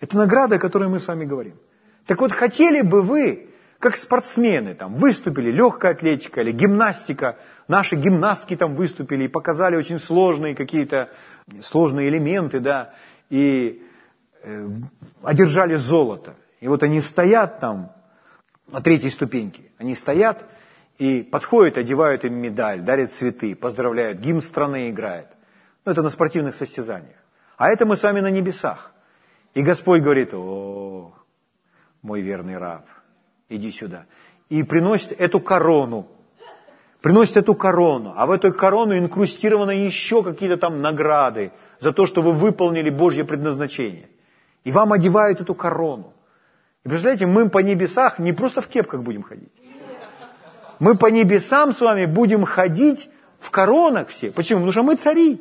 Это 0.00 0.16
награда, 0.16 0.56
о 0.56 0.58
которой 0.58 0.88
мы 0.88 0.98
с 0.98 1.06
вами 1.06 1.24
говорим. 1.24 1.54
Так 2.04 2.20
вот, 2.20 2.32
хотели 2.32 2.80
бы 2.80 3.00
вы, 3.00 3.50
как 3.78 3.94
спортсмены, 3.94 4.74
там, 4.74 4.96
выступили, 4.96 5.52
легкая 5.52 5.92
атлетика 5.92 6.40
или 6.40 6.50
гимнастика, 6.50 7.36
наши 7.68 7.94
гимнастки 7.94 8.56
там 8.56 8.74
выступили 8.74 9.22
и 9.22 9.28
показали 9.28 9.76
очень 9.76 10.00
сложные 10.00 10.56
какие-то, 10.56 11.10
сложные 11.62 12.08
элементы, 12.08 12.58
да, 12.58 12.92
и 13.30 13.86
э, 14.42 14.68
одержали 15.22 15.76
золото. 15.76 16.34
И 16.58 16.66
вот 16.66 16.82
они 16.82 17.00
стоят 17.00 17.60
там 17.60 17.92
на 18.72 18.80
третьей 18.80 19.10
ступеньке, 19.10 19.62
они 19.78 19.94
стоят 19.94 20.44
и 20.98 21.22
подходят, 21.22 21.78
одевают 21.78 22.24
им 22.24 22.34
медаль, 22.34 22.80
дарят 22.80 23.12
цветы, 23.12 23.54
поздравляют, 23.54 24.18
гимн 24.18 24.40
страны 24.40 24.90
играет. 24.90 25.28
Ну, 25.86 25.92
это 25.92 26.02
на 26.02 26.10
спортивных 26.10 26.56
состязаниях. 26.56 27.16
А 27.56 27.70
это 27.70 27.86
мы 27.86 27.96
с 27.96 28.02
вами 28.02 28.20
на 28.20 28.30
небесах. 28.30 28.92
И 29.54 29.62
Господь 29.62 30.02
говорит, 30.02 30.34
о, 30.34 31.14
мой 32.02 32.20
верный 32.20 32.58
раб, 32.58 32.86
иди 33.48 33.70
сюда. 33.70 34.06
И 34.48 34.64
приносит 34.64 35.12
эту 35.12 35.38
корону. 35.38 36.08
Приносит 37.00 37.36
эту 37.36 37.54
корону. 37.54 38.12
А 38.16 38.26
в 38.26 38.32
эту 38.32 38.52
корону 38.52 38.98
инкрустированы 38.98 39.70
еще 39.70 40.24
какие-то 40.24 40.56
там 40.56 40.82
награды 40.82 41.52
за 41.78 41.92
то, 41.92 42.04
что 42.06 42.20
вы 42.20 42.32
выполнили 42.32 42.90
Божье 42.90 43.24
предназначение. 43.24 44.08
И 44.64 44.72
вам 44.72 44.92
одевают 44.92 45.40
эту 45.40 45.54
корону. 45.54 46.12
И 46.84 46.88
представляете, 46.88 47.26
мы 47.26 47.48
по 47.48 47.58
небесах 47.58 48.18
не 48.18 48.32
просто 48.32 48.60
в 48.60 48.66
кепках 48.66 49.02
будем 49.02 49.22
ходить. 49.22 49.52
Мы 50.80 50.96
по 50.96 51.06
небесам 51.06 51.72
с 51.72 51.80
вами 51.80 52.06
будем 52.06 52.44
ходить 52.44 53.08
в 53.38 53.52
коронах 53.52 54.08
все. 54.08 54.32
Почему? 54.32 54.60
Потому 54.60 54.72
что 54.72 54.82
мы 54.82 54.96
цари. 54.96 55.40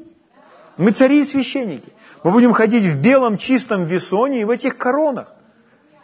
Мы 0.78 0.92
цари 0.92 1.22
и 1.22 1.24
священники. 1.24 1.94
Мы 2.24 2.32
будем 2.32 2.54
ходить 2.54 2.84
в 2.84 3.00
белом 3.00 3.38
чистом 3.38 3.86
весоне 3.86 4.42
и 4.42 4.46
в 4.46 4.50
этих 4.50 4.78
коронах. 4.78 5.34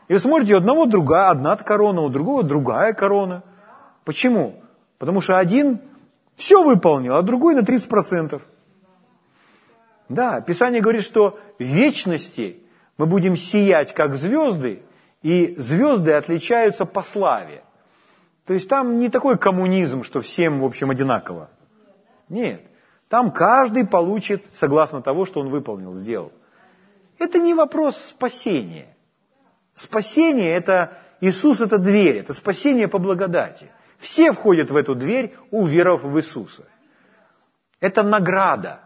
И 0.08 0.14
вы 0.14 0.20
смотрите, 0.20 0.56
у 0.56 0.58
одного 0.58 0.86
другая, 0.86 1.30
одна 1.30 1.56
корона, 1.56 2.02
у 2.02 2.10
другого 2.10 2.44
другая 2.44 2.94
корона. 2.94 3.44
Почему? 4.04 4.62
Потому 4.98 5.22
что 5.22 5.38
один 5.38 5.80
все 6.36 6.64
выполнил, 6.64 7.16
а 7.16 7.22
другой 7.22 7.56
на 7.56 7.60
30%. 7.60 8.42
Да, 10.10 10.42
Писание 10.42 10.82
говорит, 10.82 11.04
что 11.04 11.40
в 11.60 11.64
вечности 11.64 12.58
мы 12.98 13.06
будем 13.06 13.38
сиять, 13.38 13.94
как 13.94 14.16
звезды, 14.16 14.82
и 15.22 15.56
звезды 15.58 16.12
отличаются 16.14 16.86
по 16.86 17.04
славе. 17.04 17.64
То 18.46 18.54
есть 18.54 18.68
там 18.68 19.00
не 19.00 19.10
такой 19.10 19.38
коммунизм, 19.38 20.04
что 20.04 20.20
всем, 20.22 20.60
в 20.60 20.66
общем, 20.66 20.90
одинаково. 20.90 21.50
Нет. 22.28 22.62
Там 23.12 23.32
каждый 23.32 23.86
получит 23.86 24.46
согласно 24.54 25.02
того, 25.02 25.26
что 25.26 25.42
он 25.42 25.50
выполнил, 25.50 25.94
сделал. 25.94 26.32
Это 27.20 27.40
не 27.40 27.54
вопрос 27.54 27.98
спасения. 27.98 28.96
Спасение– 29.74 30.56
это 30.56 30.98
Иисус– 31.20 31.60
это 31.62 31.78
дверь, 31.78 32.20
это 32.20 32.32
спасение 32.32 32.88
по 32.88 33.00
благодати. 33.00 33.70
Все 33.98 34.32
входят 34.32 34.72
в 34.72 34.78
эту 34.78 34.96
дверь, 34.96 35.36
уверовав 35.52 36.04
в 36.04 36.18
Иисуса. 36.18 36.64
Это 37.82 38.02
награда. 38.02 38.80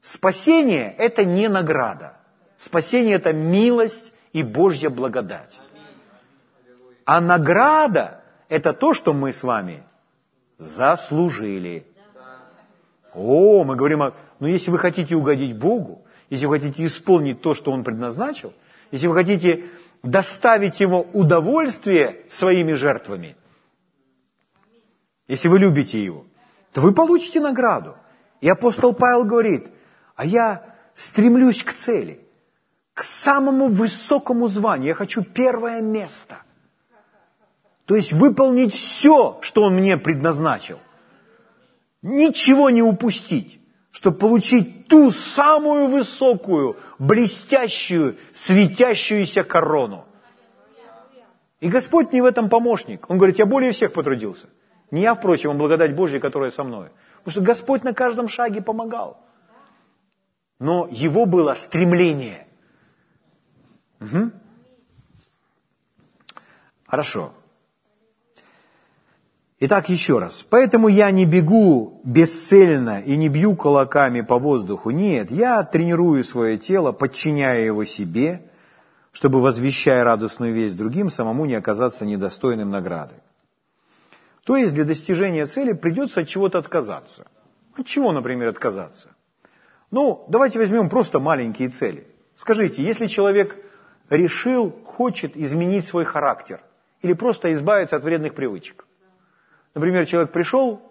Спасение– 0.00 0.94
это 0.98 1.24
не 1.24 1.48
награда. 1.48 2.18
Спасение– 2.58 3.14
это 3.16 3.32
милость 3.32 4.12
и 4.32 4.44
Божья 4.44 4.88
благодать. 4.88 5.60
А 7.04 7.20
награда– 7.20 8.22
это 8.48 8.72
то, 8.72 8.94
что 8.94 9.12
мы 9.12 9.32
с 9.32 9.42
вами 9.42 9.82
заслужили. 10.58 11.91
О, 13.14 13.64
мы 13.64 13.76
говорим, 13.76 14.02
о, 14.02 14.14
ну 14.40 14.46
если 14.46 14.70
вы 14.70 14.78
хотите 14.78 15.14
угодить 15.14 15.56
Богу, 15.56 16.02
если 16.30 16.46
вы 16.46 16.58
хотите 16.58 16.86
исполнить 16.86 17.42
то, 17.42 17.54
что 17.54 17.70
Он 17.70 17.84
предназначил, 17.84 18.54
если 18.90 19.06
вы 19.06 19.14
хотите 19.14 19.66
доставить 20.02 20.80
Ему 20.80 21.06
удовольствие 21.12 22.22
своими 22.30 22.72
жертвами, 22.72 23.36
если 25.28 25.48
вы 25.48 25.58
любите 25.58 26.02
Его, 26.02 26.24
то 26.72 26.80
вы 26.80 26.92
получите 26.92 27.40
награду. 27.40 27.96
И 28.40 28.48
апостол 28.48 28.94
Павел 28.94 29.24
говорит, 29.24 29.68
а 30.16 30.24
я 30.24 30.64
стремлюсь 30.94 31.62
к 31.62 31.72
цели, 31.72 32.20
к 32.94 33.02
самому 33.02 33.68
высокому 33.68 34.48
званию. 34.48 34.88
Я 34.88 34.94
хочу 34.94 35.22
первое 35.22 35.80
место. 35.80 36.36
То 37.86 37.96
есть 37.96 38.12
выполнить 38.12 38.72
все, 38.72 39.38
что 39.42 39.64
Он 39.64 39.74
мне 39.74 39.96
предназначил. 39.96 40.78
Ничего 42.02 42.70
не 42.70 42.82
упустить, 42.82 43.60
чтобы 43.92 44.18
получить 44.18 44.88
ту 44.88 45.10
самую 45.10 45.86
высокую, 45.86 46.76
блестящую, 46.98 48.16
светящуюся 48.32 49.44
корону. 49.44 50.04
И 51.60 51.68
Господь 51.68 52.10
мне 52.10 52.20
в 52.20 52.26
этом 52.26 52.48
помощник. 52.48 53.08
Он 53.08 53.18
говорит, 53.18 53.38
я 53.38 53.46
более 53.46 53.70
всех 53.70 53.92
потрудился. 53.92 54.48
Не 54.90 55.02
я, 55.02 55.14
впрочем, 55.14 55.50
а 55.50 55.54
благодать 55.54 55.94
Божья, 55.94 56.18
которая 56.18 56.50
со 56.50 56.64
мной. 56.64 56.90
Потому 57.18 57.30
что 57.30 57.40
Господь 57.40 57.84
на 57.84 57.94
каждом 57.94 58.28
шаге 58.28 58.60
помогал. 58.60 59.24
Но 60.58 60.88
его 60.90 61.24
было 61.24 61.54
стремление. 61.54 62.48
Угу. 64.00 64.32
Хорошо. 66.86 67.32
Итак, 69.64 69.88
еще 69.88 70.18
раз. 70.18 70.44
Поэтому 70.50 70.88
я 70.88 71.12
не 71.12 71.24
бегу 71.24 72.00
бесцельно 72.02 73.00
и 73.00 73.16
не 73.16 73.28
бью 73.28 73.54
кулаками 73.54 74.20
по 74.20 74.36
воздуху. 74.36 74.90
Нет, 74.90 75.30
я 75.30 75.62
тренирую 75.62 76.24
свое 76.24 76.58
тело, 76.58 76.90
подчиняя 76.90 77.64
его 77.64 77.84
себе, 77.84 78.42
чтобы, 79.12 79.40
возвещая 79.40 80.02
радостную 80.02 80.52
весть 80.52 80.76
другим, 80.76 81.12
самому 81.12 81.44
не 81.44 81.54
оказаться 81.54 82.04
недостойным 82.04 82.70
награды. 82.70 83.14
То 84.42 84.56
есть 84.56 84.74
для 84.74 84.82
достижения 84.82 85.46
цели 85.46 85.74
придется 85.74 86.22
от 86.22 86.28
чего-то 86.28 86.58
отказаться. 86.58 87.28
От 87.76 87.86
чего, 87.86 88.10
например, 88.10 88.48
отказаться? 88.48 89.10
Ну, 89.92 90.24
давайте 90.28 90.58
возьмем 90.58 90.88
просто 90.88 91.20
маленькие 91.20 91.68
цели. 91.68 92.04
Скажите, 92.34 92.82
если 92.82 93.06
человек 93.06 93.56
решил, 94.10 94.72
хочет 94.84 95.36
изменить 95.36 95.84
свой 95.84 96.04
характер 96.04 96.60
или 97.00 97.12
просто 97.12 97.52
избавиться 97.52 97.94
от 97.94 98.02
вредных 98.02 98.34
привычек. 98.34 98.86
Например, 99.74 100.06
человек 100.06 100.32
пришел 100.32 100.82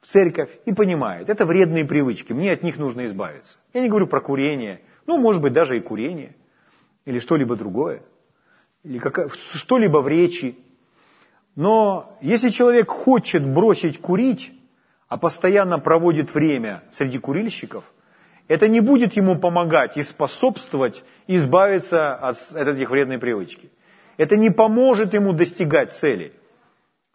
в 0.00 0.06
церковь 0.06 0.50
и 0.64 0.72
понимает, 0.72 1.28
это 1.28 1.44
вредные 1.46 1.84
привычки, 1.84 2.32
мне 2.32 2.52
от 2.52 2.62
них 2.62 2.78
нужно 2.78 3.06
избавиться. 3.06 3.58
Я 3.72 3.80
не 3.80 3.88
говорю 3.88 4.06
про 4.06 4.20
курение, 4.20 4.80
ну, 5.06 5.18
может 5.18 5.40
быть, 5.40 5.52
даже 5.52 5.76
и 5.76 5.80
курение, 5.80 6.36
или 7.04 7.18
что-либо 7.18 7.56
другое, 7.56 8.02
или 8.84 9.00
что-либо 9.54 9.98
в 9.98 10.08
речи, 10.08 10.56
но 11.56 12.16
если 12.20 12.50
человек 12.50 12.88
хочет 12.88 13.44
бросить 13.44 14.00
курить, 14.00 14.52
а 15.08 15.16
постоянно 15.16 15.78
проводит 15.78 16.32
время 16.32 16.84
среди 16.92 17.18
курильщиков, 17.18 17.82
это 18.46 18.68
не 18.68 18.80
будет 18.80 19.14
ему 19.14 19.36
помогать 19.36 19.96
и 19.96 20.02
способствовать 20.02 21.02
избавиться 21.26 22.14
от, 22.14 22.36
от 22.54 22.68
этих 22.68 22.90
вредной 22.90 23.18
привычки. 23.18 23.70
Это 24.16 24.36
не 24.36 24.50
поможет 24.50 25.14
ему 25.14 25.32
достигать 25.32 25.92
цели, 25.92 26.32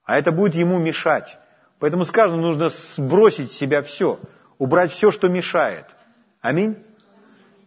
а 0.06 0.18
это 0.18 0.32
будет 0.32 0.56
ему 0.56 0.80
мешать. 0.80 1.40
Поэтому 1.80 2.06
сказано, 2.06 2.42
нужно 2.42 2.70
сбросить 2.70 3.52
с 3.52 3.58
себя 3.58 3.82
все, 3.82 4.20
убрать 4.58 4.92
все, 4.92 5.12
что 5.12 5.28
мешает. 5.30 5.86
Аминь. 6.42 6.78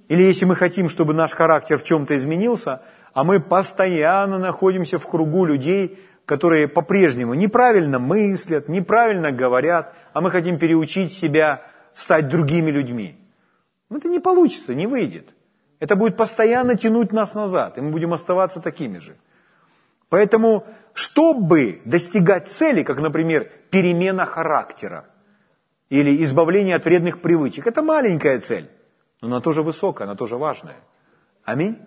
Или 0.09 0.22
если 0.22 0.44
мы 0.44 0.55
хотим, 0.55 0.88
чтобы 0.88 1.14
наш 1.14 1.33
характер 1.33 1.79
в 1.79 1.83
чем-то 1.83 2.16
изменился, 2.16 2.83
а 3.12 3.25
мы 3.25 3.40
постоянно 3.40 4.38
находимся 4.38 4.99
в 4.99 5.07
кругу 5.07 5.44
людей, 5.44 5.99
которые 6.25 6.68
по-прежнему 6.68 7.35
неправильно 7.35 7.99
мыслят, 7.99 8.68
неправильно 8.68 9.33
говорят, 9.33 9.94
а 10.12 10.20
мы 10.20 10.31
хотим 10.31 10.59
переучить 10.59 11.12
себя 11.12 11.62
стать 11.94 12.29
другими 12.29 12.70
людьми. 12.70 13.18
Ну, 13.88 13.99
это 13.99 14.09
не 14.09 14.18
получится, 14.18 14.75
не 14.75 14.87
выйдет. 14.87 15.31
Это 15.79 15.94
будет 15.94 16.16
постоянно 16.16 16.77
тянуть 16.77 17.12
нас 17.12 17.35
назад, 17.35 17.79
и 17.79 17.81
мы 17.81 17.90
будем 17.90 18.12
оставаться 18.12 18.61
такими 18.61 18.99
же. 18.99 19.16
Поэтому, 20.08 20.64
чтобы 20.94 21.80
достигать 21.84 22.48
цели, 22.48 22.82
как, 22.82 23.00
например, 23.00 23.50
перемена 23.70 24.24
характера 24.24 25.06
или 25.90 26.22
избавление 26.24 26.76
от 26.76 26.84
вредных 26.84 27.20
привычек, 27.20 27.66
это 27.66 27.82
маленькая 27.82 28.38
цель, 28.38 28.70
но 29.20 29.28
она 29.28 29.40
тоже 29.40 29.62
высокая, 29.62 30.06
она 30.06 30.14
тоже 30.14 30.36
важная. 30.36 30.76
Аминь. 31.44 31.78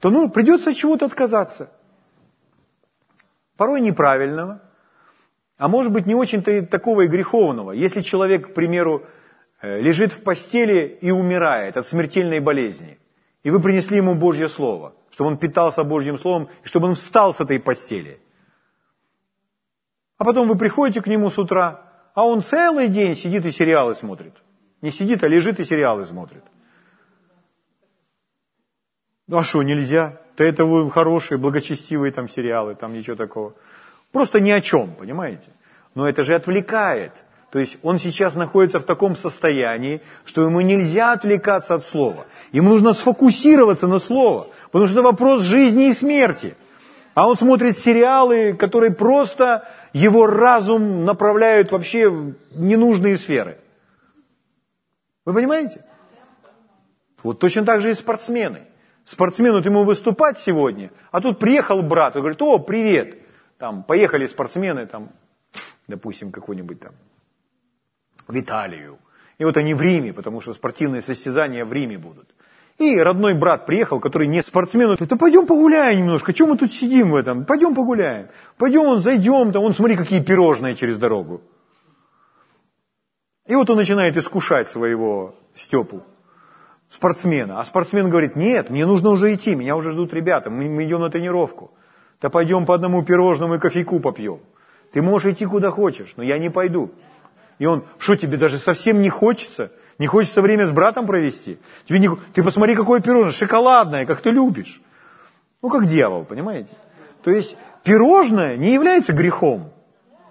То 0.00 0.10
ну, 0.10 0.30
придется 0.30 0.70
от 0.70 0.76
чего-то 0.76 1.06
отказаться– 1.06 1.70
порой 3.60 3.82
неправильного, 3.82 4.62
а 5.58 5.68
может 5.68 5.92
быть 5.92 6.06
не 6.06 6.14
очень-то 6.14 6.62
такого 6.64 7.02
и 7.02 7.08
греховного. 7.08 7.72
Если 7.72 8.00
человек, 8.00 8.48
к 8.48 8.54
примеру, 8.54 9.02
э, 9.60 9.82
лежит 9.82 10.12
в 10.12 10.22
постели 10.22 10.98
и 11.02 11.10
умирает 11.10 11.76
от 11.76 11.86
смертельной 11.86 12.40
болезни, 12.40 12.98
и 13.42 13.50
вы 13.50 13.60
принесли 13.60 13.98
ему 13.98 14.14
Божье 14.14 14.48
Слово, 14.48 14.94
чтобы 15.20 15.32
он 15.32 15.36
питался 15.36 15.84
Божьим 15.84 16.16
Словом, 16.16 16.48
и 16.64 16.66
чтобы 16.66 16.88
он 16.88 16.94
встал 16.94 17.34
с 17.34 17.42
этой 17.42 17.60
постели. 17.60 18.18
А 20.16 20.24
потом 20.24 20.48
вы 20.48 20.56
приходите 20.56 21.02
к 21.02 21.06
нему 21.08 21.28
с 21.28 21.38
утра, 21.38 21.82
а 22.14 22.24
он 22.24 22.42
целый 22.42 22.88
день 22.88 23.14
сидит 23.14 23.44
и 23.44 23.50
сериалы 23.52 23.94
смотрит. 23.94 24.32
Не 24.80 24.90
сидит, 24.90 25.22
а 25.22 25.28
лежит 25.28 25.60
и 25.60 25.64
сериалы 25.64 26.06
смотрит. 26.06 26.42
Ну 29.26 29.36
а 29.36 29.44
что, 29.44 29.62
нельзя? 29.62 30.18
то 30.36 30.44
это 30.44 30.64
хорошие, 30.88 31.36
благочестивые 31.36 32.12
там 32.12 32.26
сериалы, 32.26 32.74
там 32.74 32.94
ничего 32.94 33.14
такого. 33.14 33.52
Просто 34.12 34.40
ни 34.40 34.50
о 34.50 34.62
чем, 34.62 34.94
понимаете? 34.94 35.50
Но 35.94 36.08
это 36.08 36.22
же 36.22 36.34
отвлекает. 36.34 37.12
То 37.50 37.58
есть 37.58 37.78
он 37.82 37.98
сейчас 37.98 38.36
находится 38.36 38.78
в 38.78 38.84
таком 38.84 39.16
состоянии, 39.16 40.02
что 40.24 40.42
ему 40.42 40.60
нельзя 40.60 41.12
отвлекаться 41.12 41.74
от 41.74 41.84
слова. 41.84 42.26
Ему 42.52 42.70
нужно 42.70 42.92
сфокусироваться 42.92 43.86
на 43.86 43.98
слово, 43.98 44.48
потому 44.70 44.86
что 44.86 45.00
это 45.00 45.02
вопрос 45.02 45.42
жизни 45.42 45.88
и 45.88 45.92
смерти. 45.92 46.56
А 47.14 47.28
он 47.28 47.36
смотрит 47.36 47.76
сериалы, 47.76 48.52
которые 48.52 48.92
просто 48.92 49.68
его 49.92 50.26
разум 50.26 51.04
направляют 51.04 51.72
вообще 51.72 52.08
в 52.08 52.34
ненужные 52.54 53.16
сферы. 53.16 53.58
Вы 55.24 55.34
понимаете? 55.34 55.84
Вот 57.22 57.40
точно 57.40 57.64
так 57.64 57.82
же 57.82 57.90
и 57.90 57.94
спортсмены 57.94 58.60
спортсмену 59.10 59.56
вот 59.56 59.66
ему 59.66 59.84
выступать 59.84 60.38
сегодня, 60.38 60.90
а 61.10 61.20
тут 61.20 61.38
приехал 61.38 61.82
брат 61.82 62.16
и 62.16 62.20
говорит, 62.20 62.40
о, 62.42 62.58
привет, 62.58 63.18
там, 63.58 63.82
поехали 63.82 64.26
спортсмены, 64.26 64.86
там, 64.86 65.10
допустим, 65.88 66.30
какой-нибудь 66.30 66.80
там, 66.80 66.92
в 68.28 68.38
Италию. 68.38 68.98
И 69.38 69.44
вот 69.44 69.56
они 69.56 69.74
в 69.74 69.82
Риме, 69.82 70.12
потому 70.12 70.40
что 70.40 70.52
спортивные 70.52 71.02
состязания 71.02 71.64
в 71.64 71.72
Риме 71.72 71.98
будут. 71.98 72.28
И 72.78 72.98
родной 72.98 73.34
брат 73.34 73.66
приехал, 73.66 74.00
который 74.00 74.26
не 74.26 74.42
спортсмен, 74.42 74.86
говорит, 74.86 75.08
да 75.08 75.16
пойдем 75.16 75.46
погуляем 75.46 75.98
немножко, 75.98 76.32
чем 76.32 76.48
мы 76.48 76.56
тут 76.56 76.72
сидим 76.72 77.10
в 77.10 77.16
этом, 77.16 77.44
пойдем 77.44 77.74
погуляем. 77.74 78.28
Пойдем, 78.56 78.98
зайдем, 79.00 79.52
там, 79.52 79.64
он 79.64 79.74
смотри, 79.74 79.96
какие 79.96 80.22
пирожные 80.22 80.74
через 80.74 80.96
дорогу. 80.96 81.42
И 83.46 83.54
вот 83.54 83.68
он 83.68 83.76
начинает 83.76 84.16
искушать 84.16 84.68
своего 84.68 85.34
Степу 85.54 86.02
спортсмена. 86.88 87.60
А 87.60 87.64
спортсмен 87.64 88.10
говорит, 88.10 88.36
нет, 88.36 88.70
мне 88.70 88.86
нужно 88.86 89.10
уже 89.10 89.34
идти, 89.34 89.54
меня 89.54 89.76
уже 89.76 89.92
ждут 89.92 90.12
ребята, 90.12 90.50
мы, 90.50 90.68
мы 90.68 90.84
идем 90.84 91.00
на 91.00 91.10
тренировку. 91.10 91.72
Да 92.20 92.30
пойдем 92.30 92.66
по 92.66 92.74
одному 92.74 93.02
пирожному 93.02 93.54
и 93.54 93.58
кофейку 93.58 94.00
попьем. 94.00 94.40
Ты 94.92 95.02
можешь 95.02 95.32
идти 95.32 95.46
куда 95.46 95.70
хочешь, 95.70 96.14
но 96.16 96.22
я 96.22 96.38
не 96.38 96.50
пойду. 96.50 96.90
И 97.60 97.66
он, 97.66 97.84
что 97.98 98.16
тебе 98.16 98.38
даже 98.38 98.56
совсем 98.56 99.02
не 99.02 99.10
хочется? 99.10 99.70
Не 99.98 100.06
хочется 100.06 100.40
время 100.40 100.66
с 100.66 100.70
братом 100.70 101.06
провести? 101.06 101.58
Тебе 101.86 101.98
не... 101.98 102.08
Ты 102.32 102.42
посмотри, 102.42 102.74
какое 102.74 103.00
пирожное, 103.00 103.32
шоколадное, 103.32 104.06
как 104.06 104.22
ты 104.22 104.30
любишь. 104.30 104.80
Ну, 105.60 105.68
как 105.68 105.84
дьявол, 105.86 106.24
понимаете? 106.24 106.72
То 107.22 107.30
есть 107.30 107.56
пирожное 107.84 108.56
не 108.56 108.72
является 108.72 109.12
грехом. 109.12 109.70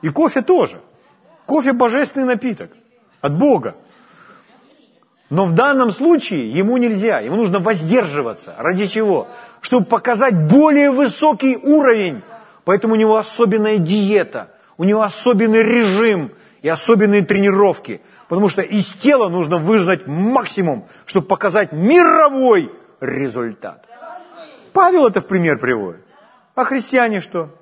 И 0.02 0.10
кофе 0.10 0.42
тоже. 0.42 0.82
Кофе– 1.46 1.72
божественный 1.74 2.26
напиток 2.26 2.72
от 3.22 3.38
Бога. 3.38 3.76
Но 5.30 5.46
в 5.46 5.54
данном 5.54 5.92
случае 5.92 6.50
ему 6.50 6.78
нельзя, 6.78 7.20
ему 7.20 7.36
нужно 7.36 7.60
воздерживаться. 7.60 8.56
Ради 8.58 8.88
чего? 8.88 9.28
Чтобы 9.62 9.86
показать 9.86 10.34
более 10.36 10.90
высокий 10.90 11.58
уровень. 11.58 12.24
Поэтому 12.66 12.96
у 12.96 12.98
него 12.98 13.18
особенная 13.18 13.78
диета, 13.78 14.50
у 14.78 14.84
него 14.84 15.04
особенный 15.04 15.62
режим 15.62 16.32
и 16.62 16.70
особенные 16.70 17.24
тренировки. 17.24 18.02
Потому 18.28 18.50
что 18.50 18.62
из 18.62 18.88
тела 18.88 19.30
нужно 19.30 19.58
выжать 19.58 20.08
максимум, 20.08 20.88
чтобы 21.06 21.28
показать 21.28 21.72
мировой 21.72 22.72
результат. 23.00 23.86
Павел 24.74 25.08
это 25.08 25.22
в 25.22 25.28
пример 25.28 25.58
приводит. 25.58 26.06
А 26.56 26.64
христиане 26.64 27.22
что? 27.22 27.56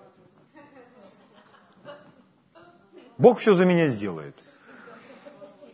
Бог 3.17 3.39
все 3.39 3.53
за 3.53 3.65
меня 3.65 3.88
сделает. 3.88 4.36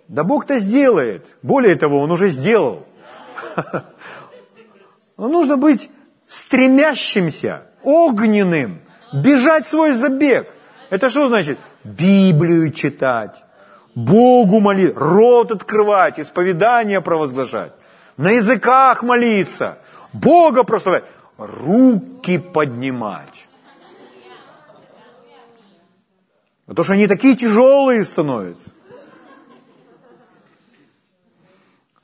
Да 0.07 0.23
Бог-то 0.23 0.59
сделает. 0.59 1.27
Более 1.41 1.75
того, 1.75 1.99
Он 1.99 2.11
уже 2.11 2.29
сделал. 2.29 2.85
Но 5.17 5.27
нужно 5.27 5.57
быть 5.57 5.89
стремящимся, 6.27 7.67
огненным, 7.83 8.81
бежать 9.13 9.67
свой 9.67 9.93
забег. 9.93 10.47
Это 10.89 11.09
что 11.09 11.27
значит? 11.27 11.59
Библию 11.83 12.71
читать, 12.71 13.43
Богу 13.95 14.59
молить, 14.59 14.93
рот 14.95 15.51
открывать, 15.51 16.19
исповедание 16.19 17.01
провозглашать, 17.01 17.73
на 18.17 18.31
языках 18.31 19.03
молиться, 19.03 19.77
Бога 20.13 20.63
прославлять, 20.63 21.05
руки 21.37 22.37
поднимать. 22.37 23.47
Потому 26.65 26.83
что 26.83 26.93
они 26.93 27.07
такие 27.07 27.35
тяжелые 27.35 28.03
становятся. 28.03 28.71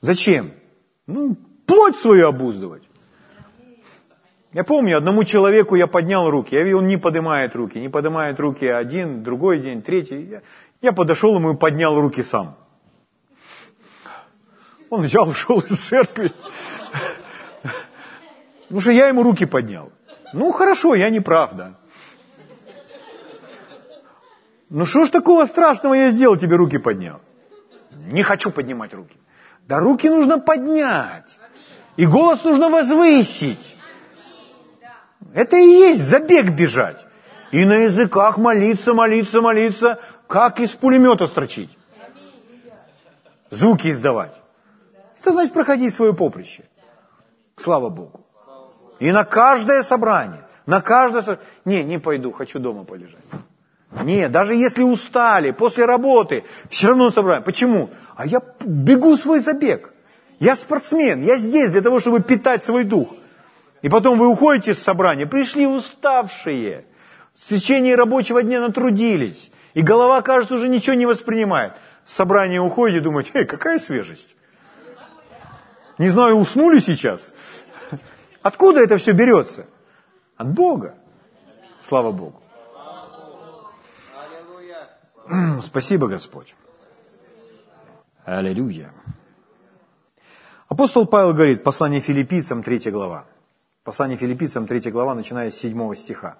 Зачем? 0.02 0.50
Ну, 1.06 1.36
плоть 1.66 1.96
свою 1.96 2.28
обуздывать. 2.28 2.82
Я 4.52 4.64
помню, 4.64 4.96
одному 4.96 5.22
человеку 5.24 5.76
я 5.76 5.86
поднял 5.86 6.28
руки, 6.28 6.56
я 6.56 6.64
видел, 6.64 6.78
он 6.78 6.88
не 6.88 6.96
поднимает 6.96 7.54
руки, 7.54 7.78
не 7.78 7.88
поднимает 7.88 8.40
руки 8.40 8.66
один, 8.66 9.22
другой 9.22 9.60
день, 9.60 9.80
третий. 9.80 10.22
Я, 10.22 10.42
я 10.82 10.92
подошел 10.92 11.36
ему 11.36 11.52
и 11.52 11.56
поднял 11.56 12.00
руки 12.00 12.22
сам. 12.22 12.56
Он 14.88 15.02
взял, 15.02 15.28
ушел 15.28 15.60
из 15.60 15.78
церкви. 15.78 16.32
Потому 18.62 18.80
что 18.80 18.90
я 18.90 19.08
ему 19.08 19.22
руки 19.22 19.46
поднял. 19.46 19.92
Ну, 20.32 20.50
хорошо, 20.52 20.94
я 20.96 21.10
не 21.10 21.20
прав, 21.20 21.54
да. 21.54 21.74
Ну, 24.68 24.84
что 24.84 25.04
ж 25.04 25.10
такого 25.10 25.46
страшного 25.46 25.94
я 25.94 26.10
сделал, 26.10 26.36
тебе 26.36 26.56
руки 26.56 26.78
поднял? 26.78 27.20
Не 28.12 28.22
хочу 28.22 28.50
поднимать 28.50 28.94
руки. 28.94 29.16
Да 29.68 29.78
руки 29.78 30.08
нужно 30.08 30.38
поднять. 30.38 31.38
И 31.96 32.06
голос 32.06 32.44
нужно 32.44 32.68
возвысить. 32.68 33.76
Это 35.34 35.56
и 35.56 35.64
есть 35.64 36.02
забег 36.02 36.50
бежать. 36.50 37.06
И 37.52 37.64
на 37.64 37.84
языках 37.84 38.38
молиться, 38.38 38.94
молиться, 38.94 39.40
молиться, 39.40 39.98
как 40.26 40.60
из 40.60 40.70
пулемета 40.70 41.26
строчить. 41.26 41.70
Звуки 43.50 43.90
издавать. 43.90 44.34
Это 45.20 45.32
значит 45.32 45.52
проходить 45.52 45.92
свое 45.92 46.14
поприще. 46.14 46.64
Слава 47.56 47.88
Богу. 47.88 48.20
И 49.00 49.10
на 49.12 49.24
каждое 49.24 49.82
собрание, 49.82 50.46
на 50.66 50.80
каждое 50.80 51.22
собрание. 51.22 51.46
Не, 51.64 51.84
не 51.84 51.98
пойду, 51.98 52.32
хочу 52.32 52.58
дома 52.58 52.84
полежать. 52.84 53.24
Не, 54.04 54.28
даже 54.28 54.54
если 54.54 54.82
устали, 54.82 55.50
после 55.50 55.84
работы, 55.84 56.44
все 56.68 56.88
равно 56.88 57.10
собрание. 57.10 57.44
Почему? 57.44 57.90
А 58.16 58.24
я 58.26 58.40
бегу 58.64 59.16
свой 59.16 59.40
забег. 59.40 59.92
Я 60.38 60.56
спортсмен, 60.56 61.22
я 61.22 61.36
здесь 61.36 61.70
для 61.70 61.82
того, 61.82 61.98
чтобы 61.98 62.20
питать 62.20 62.62
свой 62.62 62.84
дух. 62.84 63.08
И 63.82 63.88
потом 63.88 64.18
вы 64.18 64.28
уходите 64.28 64.74
с 64.74 64.82
собрания, 64.82 65.26
пришли 65.26 65.66
уставшие, 65.66 66.84
в 67.34 67.48
течение 67.48 67.94
рабочего 67.94 68.42
дня 68.42 68.60
натрудились, 68.60 69.50
и 69.74 69.82
голова, 69.82 70.20
кажется, 70.20 70.56
уже 70.56 70.68
ничего 70.68 70.94
не 70.94 71.06
воспринимает. 71.06 71.76
С 72.04 72.14
собрания 72.14 72.60
уходите 72.60 73.00
думаете, 73.00 73.30
эй, 73.34 73.46
какая 73.46 73.78
свежесть. 73.78 74.36
Не 75.98 76.08
знаю, 76.08 76.36
уснули 76.36 76.80
сейчас. 76.80 77.32
Откуда 78.42 78.80
это 78.80 78.96
все 78.96 79.12
берется? 79.12 79.66
От 80.36 80.48
Бога. 80.48 80.94
Слава 81.80 82.10
Богу. 82.10 82.42
Спасибо, 85.62 86.08
Господь. 86.08 86.54
Аллилуйя. 88.24 88.92
Апостол 90.68 91.06
Павел 91.06 91.32
говорит, 91.32 91.62
послание 91.64 92.00
филиппийцам, 92.00 92.62
3 92.62 92.90
глава. 92.90 93.26
Послание 93.90 94.16
филиппийцам, 94.16 94.68
3 94.68 94.92
глава, 94.92 95.16
начиная 95.16 95.50
с 95.50 95.56
7 95.56 95.94
стиха. 95.96 96.38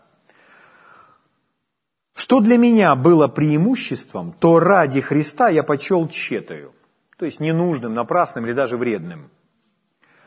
Что 2.15 2.39
для 2.39 2.57
меня 2.57 2.95
было 2.95 3.27
преимуществом, 3.27 4.33
то 4.39 4.61
ради 4.61 5.01
Христа 5.01 5.49
я 5.49 5.65
почел 5.65 6.07
четою, 6.07 6.73
то 7.17 7.25
есть 7.25 7.41
ненужным, 7.41 7.93
напрасным 7.93 8.47
или 8.47 8.53
даже 8.53 8.77
вредным. 8.77 9.31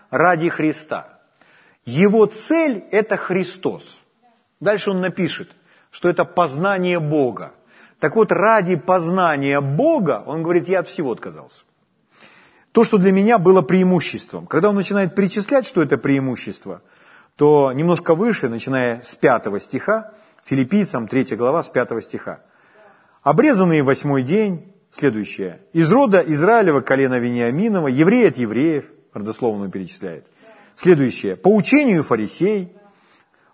Ради 0.09 0.49
Христа. 0.49 1.21
Его 1.85 2.25
цель– 2.25 2.83
это 2.91 3.15
Христос. 3.15 4.01
Дальше 4.59 4.91
он 4.91 4.99
напишет, 4.99 5.49
что 5.91 6.09
это 6.09 6.25
познание 6.25 6.99
Бога. 6.99 7.53
Так 7.99 8.17
вот, 8.17 8.33
ради 8.33 8.75
познания 8.75 9.61
Бога, 9.61 10.25
он 10.27 10.43
говорит, 10.43 10.67
я 10.67 10.79
от 10.79 10.89
всего 10.89 11.13
отказался. 11.13 11.63
То, 12.73 12.83
что 12.83 12.97
для 12.97 13.13
меня 13.13 13.37
было 13.37 13.61
преимуществом. 13.61 14.45
Когда 14.45 14.67
он 14.67 14.75
начинает 14.75 15.15
перечислять, 15.15 15.65
что 15.65 15.81
это 15.81 15.97
преимущество, 15.97 16.81
то 17.35 17.71
немножко 17.73 18.15
выше, 18.15 18.49
начиная 18.49 19.01
с 19.01 19.15
пятого 19.15 19.59
стиха, 19.59 20.13
филиппийцам 20.45 21.07
3 21.07 21.35
глава 21.35 21.63
с 21.63 21.69
5 21.69 22.03
стиха. 22.03 22.41
«Обрезанные 23.21 23.83
восьмой 23.83 24.23
день, 24.23 24.73
следующее, 24.91 25.61
из 25.73 25.91
рода 25.91 26.19
Израилева 26.19 26.81
колена 26.81 27.19
Вениаминова, 27.19 27.87
еврей 27.87 28.27
от 28.27 28.37
евреев, 28.37 28.85
родословную 29.13 29.69
перечисляет. 29.69 30.27
Следующее, 30.75 31.35
по 31.35 31.49
учению 31.49 32.03
фарисей, 32.03 32.75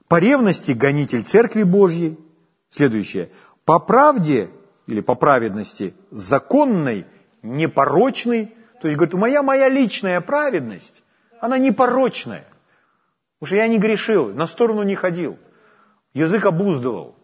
по 0.07 0.19
ревности 0.19 0.71
гонитель 0.71 1.23
церкви 1.23 1.63
Божьей. 1.63 2.17
Следующее, 2.71 3.29
по 3.65 3.79
правде 3.79 4.49
или 4.87 5.01
по 5.01 5.15
праведности 5.15 5.93
законной, 6.11 7.05
непорочной, 7.41 8.55
то 8.81 8.87
есть, 8.87 8.97
говорит, 8.97 9.13
моя, 9.15 9.43
моя 9.43 9.69
личная 9.69 10.21
праведность, 10.21 11.03
она 11.41 11.57
непорочная. 11.57 12.45
Потому 13.39 13.47
что 13.47 13.56
я 13.56 13.67
не 13.67 13.80
грешил, 13.80 14.34
на 14.34 14.47
сторону 14.47 14.84
не 14.84 14.95
ходил. 14.95 15.39
Язык 16.13 16.45
обуздывал. 16.45 17.15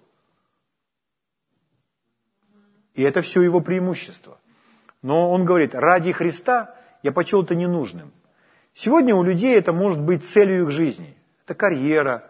И 2.94 3.04
это 3.04 3.22
все 3.22 3.42
его 3.42 3.60
преимущество. 3.60 4.40
Но 5.02 5.30
он 5.30 5.44
говорит, 5.44 5.76
ради 5.76 6.14
Христа 6.14 6.76
я 7.04 7.12
почел 7.12 7.44
это 7.44 7.54
ненужным. 7.54 8.14
Сегодня 8.74 9.14
у 9.14 9.24
людей 9.24 9.58
это 9.58 9.74
может 9.74 10.00
быть 10.00 10.26
целью 10.26 10.64
их 10.64 10.72
жизни. 10.72 11.18
Это 11.44 11.54
карьера, 11.54 12.30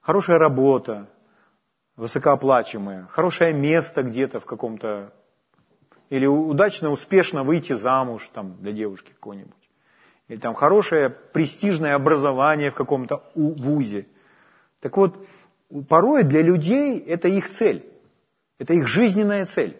хорошая 0.00 0.38
работа, 0.38 1.08
высокооплачиваемая, 1.96 3.06
хорошее 3.06 3.52
место 3.52 4.02
где-то 4.02 4.40
в 4.40 4.44
каком-то 4.44 5.12
или 6.10 6.26
удачно, 6.26 6.90
успешно 6.90 7.42
выйти 7.42 7.72
замуж 7.72 8.28
там, 8.34 8.56
для 8.58 8.72
девушки 8.72 9.12
какой-нибудь. 9.12 9.61
Или 10.28 10.38
там 10.38 10.54
хорошее 10.54 11.10
престижное 11.10 11.94
образование 11.94 12.70
в 12.70 12.74
каком-то 12.74 13.22
вузе. 13.34 14.06
Так 14.80 14.96
вот, 14.96 15.26
порой 15.88 16.22
для 16.22 16.42
людей 16.42 16.98
это 16.98 17.28
их 17.28 17.48
цель. 17.48 17.84
Это 18.58 18.74
их 18.74 18.86
жизненная 18.86 19.44
цель. 19.46 19.76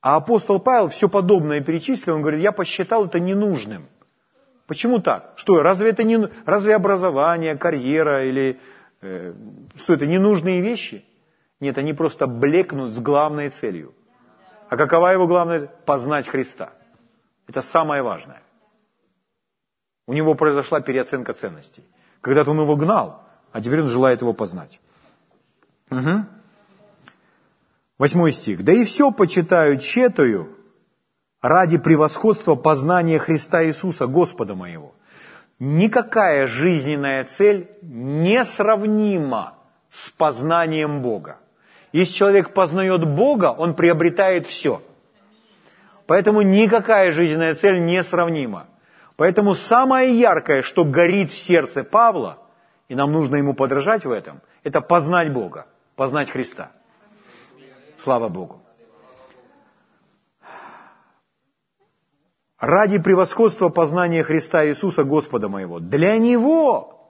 А 0.00 0.16
апостол 0.16 0.58
Павел 0.58 0.88
все 0.88 1.08
подобное 1.08 1.60
перечислил, 1.60 2.14
он 2.16 2.22
говорит, 2.22 2.40
я 2.40 2.52
посчитал 2.52 3.06
это 3.06 3.20
ненужным. 3.20 3.86
Почему 4.66 5.00
так? 5.00 5.34
Что, 5.36 5.62
разве 5.62 5.90
это 5.90 6.02
не, 6.02 6.28
разве 6.44 6.74
образование, 6.74 7.56
карьера 7.56 8.24
или 8.24 8.60
э, 9.00 9.34
что 9.76 9.94
это 9.94 10.06
ненужные 10.06 10.60
вещи? 10.60 11.04
Нет, 11.60 11.78
они 11.78 11.92
просто 11.92 12.26
блекнут 12.26 12.92
с 12.92 12.98
главной 12.98 13.48
целью– 13.50 13.94
а 14.72 14.76
какова 14.78 15.08
его 15.12 15.26
главная? 15.26 15.68
Познать 15.84 16.26
Христа. 16.26 16.70
Это 17.46 17.60
самое 17.60 18.00
важное. 18.02 18.40
У 20.06 20.12
него 20.12 20.34
произошла 20.34 20.80
переоценка 20.80 21.32
ценностей. 21.32 21.84
Когда-то 22.20 22.50
он 22.50 22.60
его 22.60 22.76
гнал, 22.76 23.22
а 23.52 23.60
теперь 23.60 23.82
он 23.82 23.88
желает 23.88 24.20
его 24.20 24.32
познать. 24.32 24.80
Угу. 25.90 26.24
Восьмой 27.98 28.32
стих. 28.32 28.64
«Да 28.64 28.72
и 28.72 28.84
все 28.84 29.12
почитаю 29.12 29.78
четою 29.78 30.56
ради 31.40 31.78
превосходства 31.78 32.54
познания 32.54 33.18
Христа 33.18 33.64
Иисуса, 33.64 34.06
Господа 34.06 34.54
моего». 34.54 34.94
Никакая 35.58 36.48
жизненная 36.48 37.22
цель 37.22 37.70
не 37.82 38.44
сравнима 38.44 39.54
с 39.90 40.08
познанием 40.08 41.02
Бога. 41.02 41.36
Если 41.92 42.14
человек 42.14 42.52
познает 42.52 43.06
Бога, 43.06 43.52
он 43.56 43.76
приобретает 43.76 44.46
все. 44.46 44.82
Поэтому 46.06 46.42
никакая 46.42 47.12
жизненная 47.12 47.54
цель 47.54 47.84
не 47.84 48.02
сравнима. 48.02 48.66
Поэтому 49.22 49.54
самое 49.54 50.18
яркое, 50.18 50.62
что 50.62 50.84
горит 50.84 51.30
в 51.30 51.38
сердце 51.38 51.84
Павла, 51.84 52.38
и 52.88 52.96
нам 52.96 53.12
нужно 53.12 53.36
ему 53.36 53.54
подражать 53.54 54.04
в 54.04 54.10
этом, 54.10 54.40
это 54.64 54.80
познать 54.80 55.32
Бога, 55.32 55.66
познать 55.94 56.28
Христа. 56.28 56.72
Слава 57.96 58.28
Богу. 58.28 58.60
Ради 62.58 62.98
превосходства 62.98 63.68
познания 63.68 64.24
Христа 64.24 64.66
Иисуса 64.66 65.04
Господа 65.04 65.48
моего. 65.48 65.78
Для 65.78 66.18
Него 66.18 67.08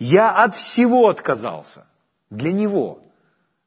я 0.00 0.32
от 0.32 0.56
всего 0.56 1.08
отказался. 1.08 1.86
Для 2.30 2.52
Него. 2.52 2.98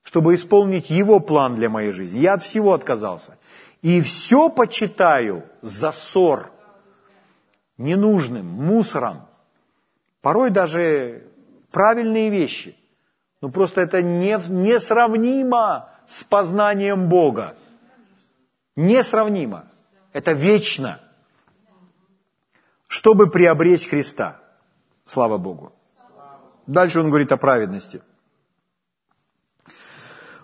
чтобы 0.04 0.36
исполнить 0.36 0.90
Его 0.90 1.22
план 1.22 1.56
для 1.56 1.70
моей 1.70 1.94
жизни. 1.94 2.20
Я 2.20 2.34
от 2.34 2.44
всего 2.44 2.74
отказался. 2.74 3.38
И 3.82 4.02
все 4.02 4.50
почитаю 4.50 5.44
за 5.62 5.92
ссор, 5.92 6.52
ненужным, 7.82 8.46
мусором. 8.46 9.28
Порой 10.22 10.50
даже 10.50 11.28
правильные 11.72 12.30
вещи. 12.30 12.78
Ну 13.42 13.50
просто 13.50 13.82
это 13.82 14.02
не, 14.02 14.40
несравнимо 14.50 15.90
с 16.08 16.24
познанием 16.24 17.10
Бога. 17.10 17.56
Несравнимо. 18.76 19.66
Это 20.14 20.34
вечно. 20.34 21.00
Чтобы 22.88 23.30
приобрести 23.30 23.90
Христа. 23.90 24.40
Слава 25.06 25.38
Богу. 25.38 25.74
Дальше 26.68 27.00
он 27.00 27.08
говорит 27.08 27.32
о 27.32 27.38
праведности. 27.38 28.02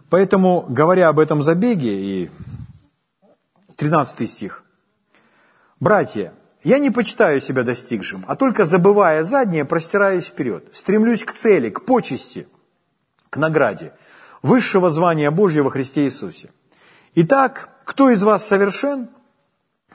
Поэтому, 0.09 0.65
говоря 0.69 1.09
об 1.09 1.19
этом 1.19 1.43
забеге, 1.43 1.93
и 1.93 2.31
13 3.75 4.29
стих. 4.29 4.63
«Братья, 5.79 6.33
я 6.63 6.79
не 6.79 6.91
почитаю 6.91 7.39
себя 7.41 7.63
достигшим, 7.63 8.23
а 8.27 8.35
только 8.35 8.65
забывая 8.65 9.23
заднее, 9.23 9.65
простираюсь 9.65 10.27
вперед, 10.27 10.65
стремлюсь 10.71 11.23
к 11.23 11.33
цели, 11.33 11.69
к 11.69 11.85
почести, 11.85 12.47
к 13.29 13.37
награде, 13.37 13.93
высшего 14.41 14.89
звания 14.89 15.31
Божьего 15.31 15.65
во 15.65 15.69
Христе 15.69 16.05
Иисусе. 16.05 16.49
Итак, 17.15 17.69
кто 17.83 18.09
из 18.09 18.23
вас 18.23 18.45
совершен, 18.45 19.09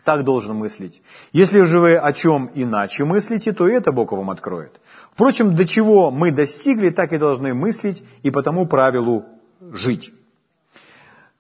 так 0.04 0.24
должен 0.24 0.56
мыслить. 0.56 1.02
Если 1.32 1.62
же 1.62 1.78
вы 1.78 1.96
о 1.96 2.12
чем 2.12 2.50
иначе 2.54 3.04
мыслите, 3.04 3.52
то 3.52 3.68
это 3.68 3.92
Бог 3.92 4.12
вам 4.12 4.30
откроет. 4.30 4.80
Впрочем, 5.12 5.54
до 5.54 5.66
чего 5.66 6.10
мы 6.10 6.32
достигли, 6.32 6.90
так 6.90 7.12
и 7.12 7.18
должны 7.18 7.54
мыслить, 7.54 8.04
и 8.22 8.30
по 8.30 8.42
тому 8.42 8.66
правилу 8.66 9.24
жить. 9.60 10.12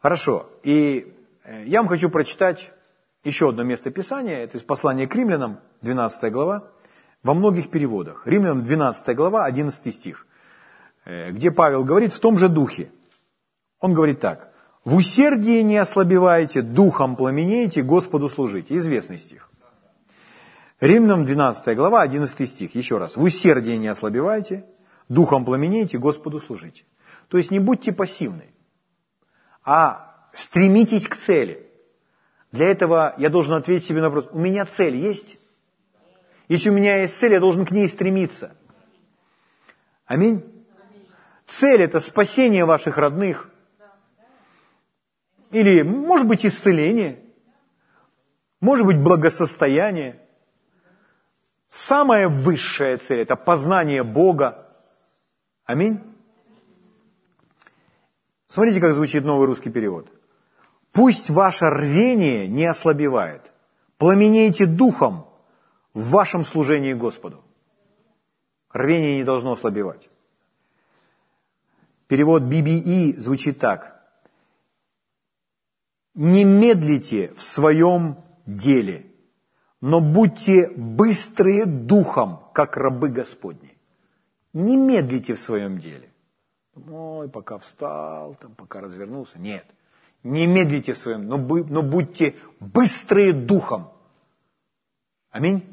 Хорошо. 0.00 0.46
И 0.62 1.12
э, 1.44 1.64
я 1.66 1.80
вам 1.80 1.88
хочу 1.88 2.10
прочитать 2.10 2.70
еще 3.24 3.48
одно 3.50 3.62
место 3.62 3.90
Писания. 3.90 4.38
Это 4.38 4.58
из 4.58 4.62
послания 4.62 5.06
к 5.06 5.14
римлянам, 5.14 5.60
12 5.82 6.32
глава, 6.32 6.70
во 7.22 7.34
многих 7.34 7.70
переводах. 7.70 8.26
Римлянам 8.26 8.64
12 8.64 9.16
глава, 9.16 9.44
11 9.44 9.94
стих, 9.94 10.26
э, 11.04 11.30
где 11.30 11.50
Павел 11.50 11.84
говорит 11.84 12.12
в 12.12 12.20
том 12.20 12.38
же 12.38 12.48
духе. 12.48 12.90
Он 13.80 13.94
говорит 13.94 14.20
так. 14.20 14.52
«В 14.84 14.96
усердии 14.96 15.62
не 15.62 15.76
ослабевайте, 15.76 16.62
духом 16.62 17.14
пламенеете, 17.14 17.82
Господу 17.82 18.28
служите». 18.28 18.76
Известный 18.76 19.18
стих. 19.18 19.48
Римлянам 20.80 21.24
12 21.24 21.76
глава, 21.76 22.02
11 22.02 22.48
стих. 22.48 22.74
Еще 22.74 22.98
раз. 22.98 23.16
«В 23.16 23.22
усердии 23.22 23.76
не 23.76 23.86
ослабевайте, 23.86 24.64
духом 25.08 25.44
пламенеете, 25.44 25.98
Господу 25.98 26.40
служите». 26.40 26.84
То 27.28 27.38
есть 27.38 27.50
не 27.50 27.60
будьте 27.60 27.92
пассивны, 27.92 28.44
а 29.64 30.28
стремитесь 30.34 31.08
к 31.08 31.16
цели. 31.16 31.71
Для 32.52 32.66
этого 32.66 33.14
я 33.16 33.30
должен 33.30 33.54
ответить 33.54 33.86
себе 33.86 34.02
на 34.02 34.10
вопрос, 34.10 34.28
у 34.30 34.38
меня 34.38 34.66
цель 34.66 34.94
есть? 34.94 35.38
Если 36.48 36.68
у 36.68 36.74
меня 36.74 37.00
есть 37.00 37.16
цель, 37.18 37.32
я 37.32 37.40
должен 37.40 37.64
к 37.64 37.70
ней 37.70 37.88
стремиться. 37.88 38.54
Аминь? 40.04 40.44
Цель– 41.46 41.82
это 41.82 41.98
спасение 41.98 42.66
ваших 42.66 42.98
родных. 42.98 43.48
Или, 45.50 45.82
может 45.82 46.28
быть, 46.28 46.44
исцеление. 46.44 47.18
Может 48.60 48.86
быть, 48.86 48.98
благосостояние. 48.98 50.20
Самая 51.70 52.28
высшая 52.28 52.98
цель– 52.98 53.20
это 53.20 53.34
познание 53.34 54.02
Бога. 54.02 54.68
Аминь? 55.64 56.00
Смотрите, 58.48 58.80
как 58.80 58.92
звучит 58.92 59.24
новый 59.24 59.46
русский 59.46 59.70
перевод. 59.70 60.11
Пусть 60.92 61.30
ваше 61.30 61.70
рвение 61.70 62.46
не 62.48 62.66
ослабевает. 62.66 63.50
Пламенейте 63.96 64.66
духом 64.66 65.26
в 65.94 66.10
вашем 66.10 66.44
служении 66.44 66.92
Господу. 66.92 67.42
Рвение 68.70 69.16
не 69.16 69.24
должно 69.24 69.52
ослабевать. 69.52 70.10
Перевод 72.08 72.42
BBE 72.42 73.18
звучит 73.18 73.58
так. 73.58 74.02
Не 76.14 76.44
медлите 76.44 77.32
в 77.34 77.42
своем 77.42 78.16
деле, 78.44 79.06
но 79.80 80.00
будьте 80.00 80.68
быстрые 80.76 81.64
духом, 81.64 82.40
как 82.52 82.76
рабы 82.76 83.08
Господни. 83.08 83.78
Не 84.52 84.76
медлите 84.76 85.34
в 85.34 85.40
своем 85.40 85.78
деле. 85.78 86.10
Ой, 86.74 87.30
пока 87.30 87.56
встал, 87.56 88.34
там, 88.34 88.54
пока 88.54 88.80
развернулся. 88.80 89.38
Нет. 89.38 89.64
Не 90.22 90.46
медлите 90.46 90.92
в 90.92 90.98
своем, 90.98 91.26
но, 91.26 91.36
бы, 91.36 91.64
но 91.64 91.82
будьте 91.82 92.36
быстрые 92.60 93.32
духом. 93.32 93.90
Аминь. 95.30 95.64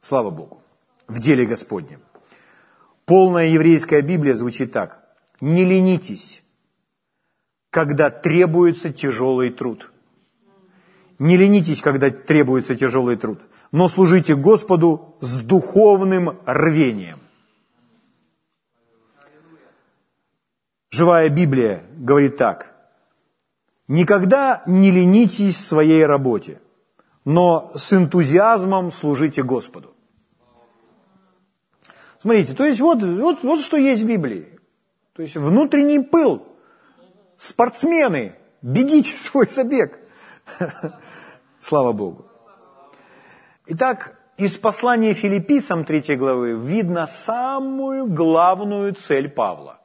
Слава 0.00 0.30
Богу. 0.30 0.62
В 1.06 1.18
деле 1.18 1.44
Господнем. 1.44 2.00
Полная 3.04 3.48
еврейская 3.48 4.02
Библия 4.02 4.34
звучит 4.34 4.72
так. 4.72 5.04
Не 5.40 5.64
ленитесь, 5.64 6.42
когда 7.70 8.10
требуется 8.10 8.92
тяжелый 8.92 9.50
труд. 9.50 9.90
Не 11.18 11.36
ленитесь, 11.36 11.82
когда 11.82 12.10
требуется 12.10 12.74
тяжелый 12.74 13.16
труд, 13.16 13.40
но 13.72 13.88
служите 13.88 14.34
Господу 14.34 15.16
с 15.20 15.42
духовным 15.42 16.38
рвением. 16.46 17.18
Живая 20.90 21.28
Библия 21.28 21.82
говорит 21.96 22.36
так. 22.36 22.79
Никогда 23.90 24.62
не 24.66 24.92
ленитесь 24.92 25.56
в 25.56 25.66
своей 25.66 26.06
работе, 26.06 26.60
но 27.24 27.72
с 27.74 27.92
энтузиазмом 27.92 28.92
служите 28.92 29.42
Господу. 29.42 29.96
Смотрите, 32.20 32.54
то 32.54 32.64
есть 32.64 32.78
вот, 32.80 33.02
вот, 33.02 33.42
вот 33.42 33.58
что 33.58 33.76
есть 33.76 34.02
в 34.02 34.06
Библии. 34.06 34.60
То 35.12 35.22
есть 35.22 35.34
внутренний 35.34 35.98
пыл. 35.98 36.46
Спортсмены, 37.36 38.36
бегите 38.62 39.16
свой 39.16 39.48
забег. 39.48 39.98
Слава 41.60 41.90
Богу. 41.90 42.26
Итак, 43.66 44.20
из 44.36 44.56
послания 44.56 45.14
филиппийцам 45.14 45.84
3 45.84 46.14
главы 46.14 46.52
видно 46.52 47.08
самую 47.08 48.06
главную 48.06 48.94
цель 48.94 49.28
Павла. 49.28 49.79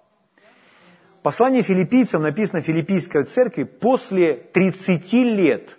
Послание 1.25 1.63
филиппийцам 1.63 2.21
написано 2.21 2.61
филиппийской 2.61 3.23
церкви 3.23 3.63
после 3.63 4.35
30 4.35 5.11
лет 5.13 5.75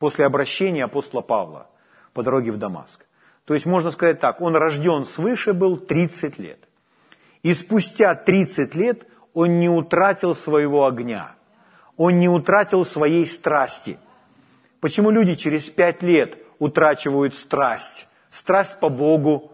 после 0.00 0.26
обращения 0.26 0.82
апостола 0.82 1.20
Павла 1.20 1.70
по 2.12 2.24
дороге 2.24 2.50
в 2.50 2.56
Дамаск. 2.56 3.06
То 3.44 3.54
есть, 3.54 3.66
можно 3.66 3.92
сказать 3.92 4.18
так, 4.18 4.40
он 4.40 4.56
рожден 4.56 5.04
свыше 5.04 5.52
был 5.52 5.76
30 5.76 6.40
лет. 6.40 6.58
И 7.44 7.54
спустя 7.54 8.16
30 8.16 8.74
лет 8.74 9.06
он 9.32 9.60
не 9.60 9.68
утратил 9.68 10.34
своего 10.34 10.86
огня, 10.86 11.36
он 11.96 12.18
не 12.18 12.28
утратил 12.28 12.84
своей 12.84 13.28
страсти. 13.28 13.96
Почему 14.80 15.12
люди 15.12 15.36
через 15.36 15.68
5 15.68 16.02
лет 16.02 16.36
утрачивают 16.58 17.36
страсть? 17.36 18.08
Страсть 18.28 18.80
по 18.80 18.88
Богу, 18.88 19.52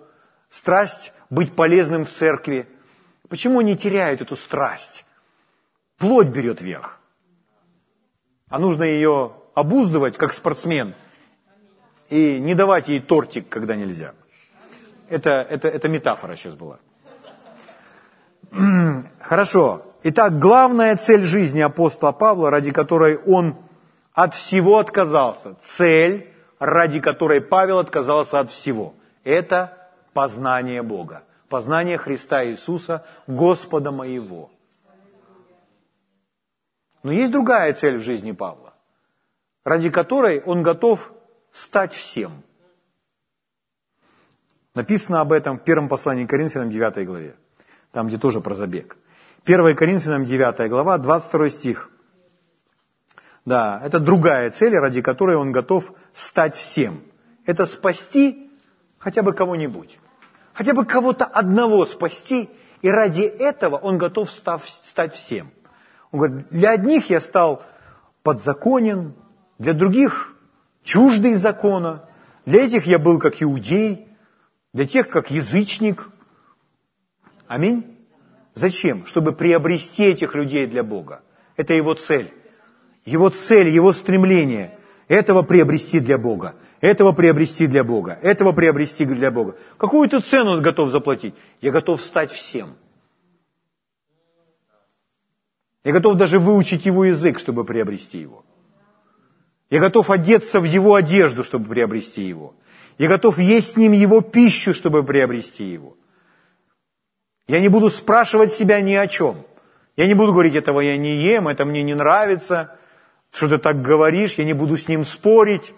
страсть 0.48 1.12
быть 1.28 1.54
полезным 1.54 2.06
в 2.06 2.10
церкви– 2.10 2.66
Почему 3.34 3.58
они 3.58 3.76
теряют 3.76 4.20
эту 4.20 4.36
страсть? 4.36 5.04
Плоть 5.98 6.28
берет 6.28 6.60
верх. 6.60 7.00
А 8.48 8.60
нужно 8.60 8.84
ее 8.84 9.32
обуздывать, 9.54 10.16
как 10.16 10.32
спортсмен, 10.32 10.94
и 12.10 12.38
не 12.38 12.54
давать 12.54 12.86
ей 12.86 13.00
тортик, 13.00 13.48
когда 13.48 13.74
нельзя. 13.74 14.14
Это, 15.08 15.44
это, 15.50 15.66
это 15.66 15.88
метафора 15.88 16.36
сейчас 16.36 16.54
была. 16.54 16.78
Хорошо. 19.18 19.82
Итак, 20.04 20.38
главная 20.38 20.96
цель 20.96 21.22
жизни 21.22 21.60
апостола 21.60 22.12
Павла, 22.12 22.50
ради 22.50 22.70
которой 22.70 23.16
он 23.16 23.56
от 24.12 24.34
всего 24.34 24.78
отказался, 24.78 25.56
цель, 25.60 26.32
ради 26.60 27.00
которой 27.00 27.40
Павел 27.40 27.80
отказался 27.80 28.38
от 28.38 28.52
всего, 28.52 28.94
это 29.24 29.90
познание 30.12 30.82
Бога 30.82 31.24
познание 31.54 31.98
Христа 31.98 32.44
Иисуса, 32.44 33.06
Господа 33.28 33.92
моего. 33.92 34.50
Но 37.04 37.12
есть 37.12 37.30
другая 37.30 37.72
цель 37.74 37.98
в 37.98 38.02
жизни 38.02 38.32
Павла, 38.32 38.74
ради 39.62 39.88
которой 39.88 40.42
он 40.42 40.64
готов 40.64 41.12
стать 41.52 41.92
всем. 41.92 42.42
Написано 44.74 45.20
об 45.20 45.30
этом 45.30 45.60
в 45.60 45.62
первом 45.62 45.88
послании 45.88 46.26
к 46.26 46.30
Коринфянам 46.30 46.70
9 46.70 47.06
главе, 47.06 47.36
там, 47.92 48.08
где 48.08 48.18
тоже 48.18 48.40
про 48.40 48.54
забег. 48.54 48.96
1 49.44 49.76
Коринфянам 49.76 50.24
9 50.24 50.68
глава, 50.68 50.98
22 50.98 51.50
стих. 51.50 51.90
Да, 53.44 53.80
это 53.84 54.00
другая 54.00 54.50
цель, 54.50 54.76
ради 54.76 55.02
которой 55.02 55.36
он 55.36 55.52
готов 55.52 55.92
стать 56.12 56.56
всем. 56.56 57.00
Это 57.46 57.64
спасти 57.64 58.50
хотя 58.98 59.22
бы 59.22 59.32
кого-нибудь 59.32 60.00
хотя 60.54 60.72
бы 60.72 60.84
кого-то 60.84 61.24
одного 61.24 61.84
спасти 61.84 62.48
И 62.80 62.88
ради 62.88 63.22
этого 63.22 63.76
он 63.76 63.96
готов 63.96 64.30
став, 64.30 64.68
стать 64.68 65.14
всем. 65.14 65.50
Он 66.10 66.18
говорит, 66.18 66.48
для 66.50 66.70
одних 66.70 67.08
я 67.08 67.20
стал 67.20 67.62
подзаконен, 68.22 69.14
для 69.58 69.72
других 69.72 70.34
чуждый 70.82 71.32
закона, 71.32 72.04
для 72.44 72.64
этих 72.64 72.84
я 72.86 72.98
был 72.98 73.18
как 73.18 73.42
иудей, 73.42 74.06
для 74.74 74.84
тех 74.84 75.08
как 75.08 75.30
язычник. 75.30 76.10
Аминь. 77.46 77.96
Зачем? 78.52 79.06
Чтобы 79.06 79.32
приобрести 79.32 80.04
этих 80.04 80.34
людей 80.34 80.66
для 80.66 80.82
Бога. 80.82 81.22
Это 81.56 81.72
его 81.72 81.94
цель. 81.94 82.34
Его 83.06 83.30
цель, 83.30 83.68
его 83.68 83.92
стремление– 83.92 84.78
этого 85.08 85.42
приобрести 85.42 86.00
для 86.00 86.18
Бога, 86.18 86.54
этого 86.84 87.12
приобрести 87.12 87.66
для 87.66 87.82
Бога, 87.82 88.18
этого 88.22 88.52
приобрести 88.52 89.06
для 89.06 89.30
Бога. 89.30 89.56
Какую 89.78 90.06
ты 90.08 90.20
цену 90.20 90.52
он 90.52 90.62
готов 90.62 90.90
заплатить? 90.90 91.34
Я 91.62 91.70
готов 91.70 92.00
стать 92.00 92.30
всем. 92.30 92.76
Я 95.82 95.92
готов 95.92 96.16
даже 96.16 96.38
выучить 96.38 96.84
его 96.84 97.06
язык, 97.06 97.38
чтобы 97.38 97.64
приобрести 97.64 98.18
его. 98.18 98.44
Я 99.70 99.80
готов 99.80 100.10
одеться 100.10 100.60
в 100.60 100.64
его 100.64 100.94
одежду, 100.94 101.42
чтобы 101.42 101.68
приобрести 101.68 102.22
его. 102.22 102.54
Я 102.98 103.08
готов 103.08 103.38
есть 103.38 103.72
с 103.72 103.76
ним 103.76 103.92
его 103.92 104.20
пищу, 104.20 104.74
чтобы 104.74 105.02
приобрести 105.02 105.64
его. 105.64 105.96
Я 107.48 107.60
не 107.60 107.68
буду 107.68 107.88
спрашивать 107.88 108.52
себя 108.52 108.80
ни 108.82 108.94
о 108.94 109.06
чем. 109.06 109.36
Я 109.96 110.06
не 110.06 110.14
буду 110.14 110.32
говорить, 110.32 110.54
этого 110.54 110.80
я 110.80 110.96
не 110.96 111.16
ем, 111.16 111.48
это 111.48 111.64
мне 111.64 111.82
не 111.82 111.94
нравится, 111.94 112.76
что 113.32 113.48
ты 113.48 113.58
так 113.58 113.80
говоришь, 113.80 114.34
я 114.34 114.44
не 114.44 114.52
буду 114.52 114.76
с 114.76 114.88
ним 114.88 115.04
спорить. 115.04 115.72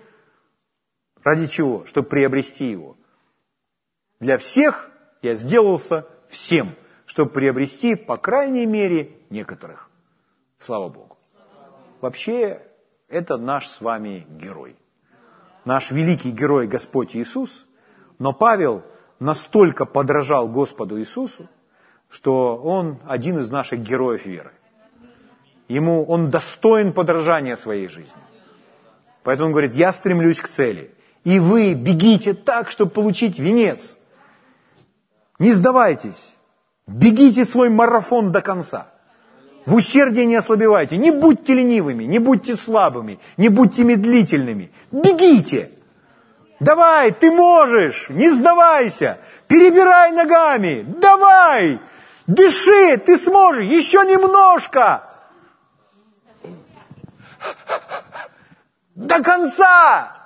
Ради 1.27 1.49
чего? 1.49 1.85
Чтобы 1.87 2.09
приобрести 2.09 2.71
его. 2.71 2.97
Для 4.21 4.39
всех 4.39 4.93
я 5.23 5.35
сделался 5.35 6.07
всем, 6.29 6.77
чтобы 7.05 7.33
приобрести, 7.33 7.97
по 7.97 8.17
крайней 8.17 8.65
мере, 8.65 9.11
некоторых. 9.29 9.91
Слава 10.61 10.89
Богу. 10.89 11.19
Вообще, 12.01 12.63
это 13.09 13.39
наш 13.39 13.67
с 13.67 13.81
вами 13.81 14.25
герой. 14.31 14.77
Наш 15.65 15.91
великий 15.91 16.31
герой 16.31 16.69
Господь 16.69 17.17
Иисус. 17.17 17.67
Но 18.21 18.33
Павел 18.33 18.85
настолько 19.19 19.85
подражал 19.85 20.47
Господу 20.47 21.01
Иисусу, 21.01 21.49
что 22.09 22.57
он 22.57 23.01
один 23.05 23.41
из 23.41 23.51
наших 23.51 23.81
героев 23.81 24.27
веры. 24.27 24.53
Ему 25.67 26.05
он 26.05 26.31
достоин 26.31 26.93
подражания 26.93 27.57
своей 27.57 27.89
жизни. 27.89 28.23
Поэтому 29.25 29.49
он 29.49 29.53
говорит, 29.53 29.75
я 29.75 29.93
стремлюсь 29.93 30.41
к 30.41 30.47
цели. 30.47 30.93
И 31.27 31.41
вы 31.41 31.75
бегите 31.75 32.35
так, 32.35 32.71
чтобы 32.71 32.93
получить 32.93 33.41
венец. 33.41 33.99
Не 35.41 35.53
сдавайтесь. 35.53 36.37
Бегите 36.87 37.45
свой 37.45 37.69
марафон 37.69 38.31
до 38.31 38.41
конца. 38.41 38.87
В 39.67 39.75
усердии 39.75 40.23
не 40.23 40.37
ослабевайте. 40.37 40.97
Не 40.97 41.11
будьте 41.11 41.55
ленивыми, 41.55 42.05
не 42.05 42.21
будьте 42.21 42.55
слабыми, 42.55 43.19
не 43.37 43.49
будьте 43.49 43.83
медлительными. 43.83 44.71
Бегите. 44.93 45.73
Давай, 46.61 47.11
ты 47.11 47.33
можешь, 47.33 48.09
не 48.09 48.31
сдавайся. 48.31 49.19
Перебирай 49.49 50.13
ногами. 50.13 50.85
Давай. 51.01 51.81
Дыши, 52.29 52.99
ты 52.99 53.17
сможешь. 53.17 53.65
Еще 53.65 53.99
немножко. 54.05 55.03
До 58.95 59.21
конца. 59.25 60.17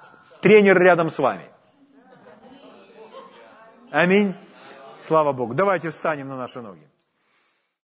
Тренер 0.41 0.79
рядом 0.79 1.11
с 1.11 1.19
вами. 1.19 1.45
Аминь. 3.91 4.35
Слава 4.99 5.33
Богу. 5.33 5.55
Давайте 5.55 5.91
встанем 5.91 6.29
на 6.29 6.37
наши 6.37 6.61
ноги. 6.61 6.90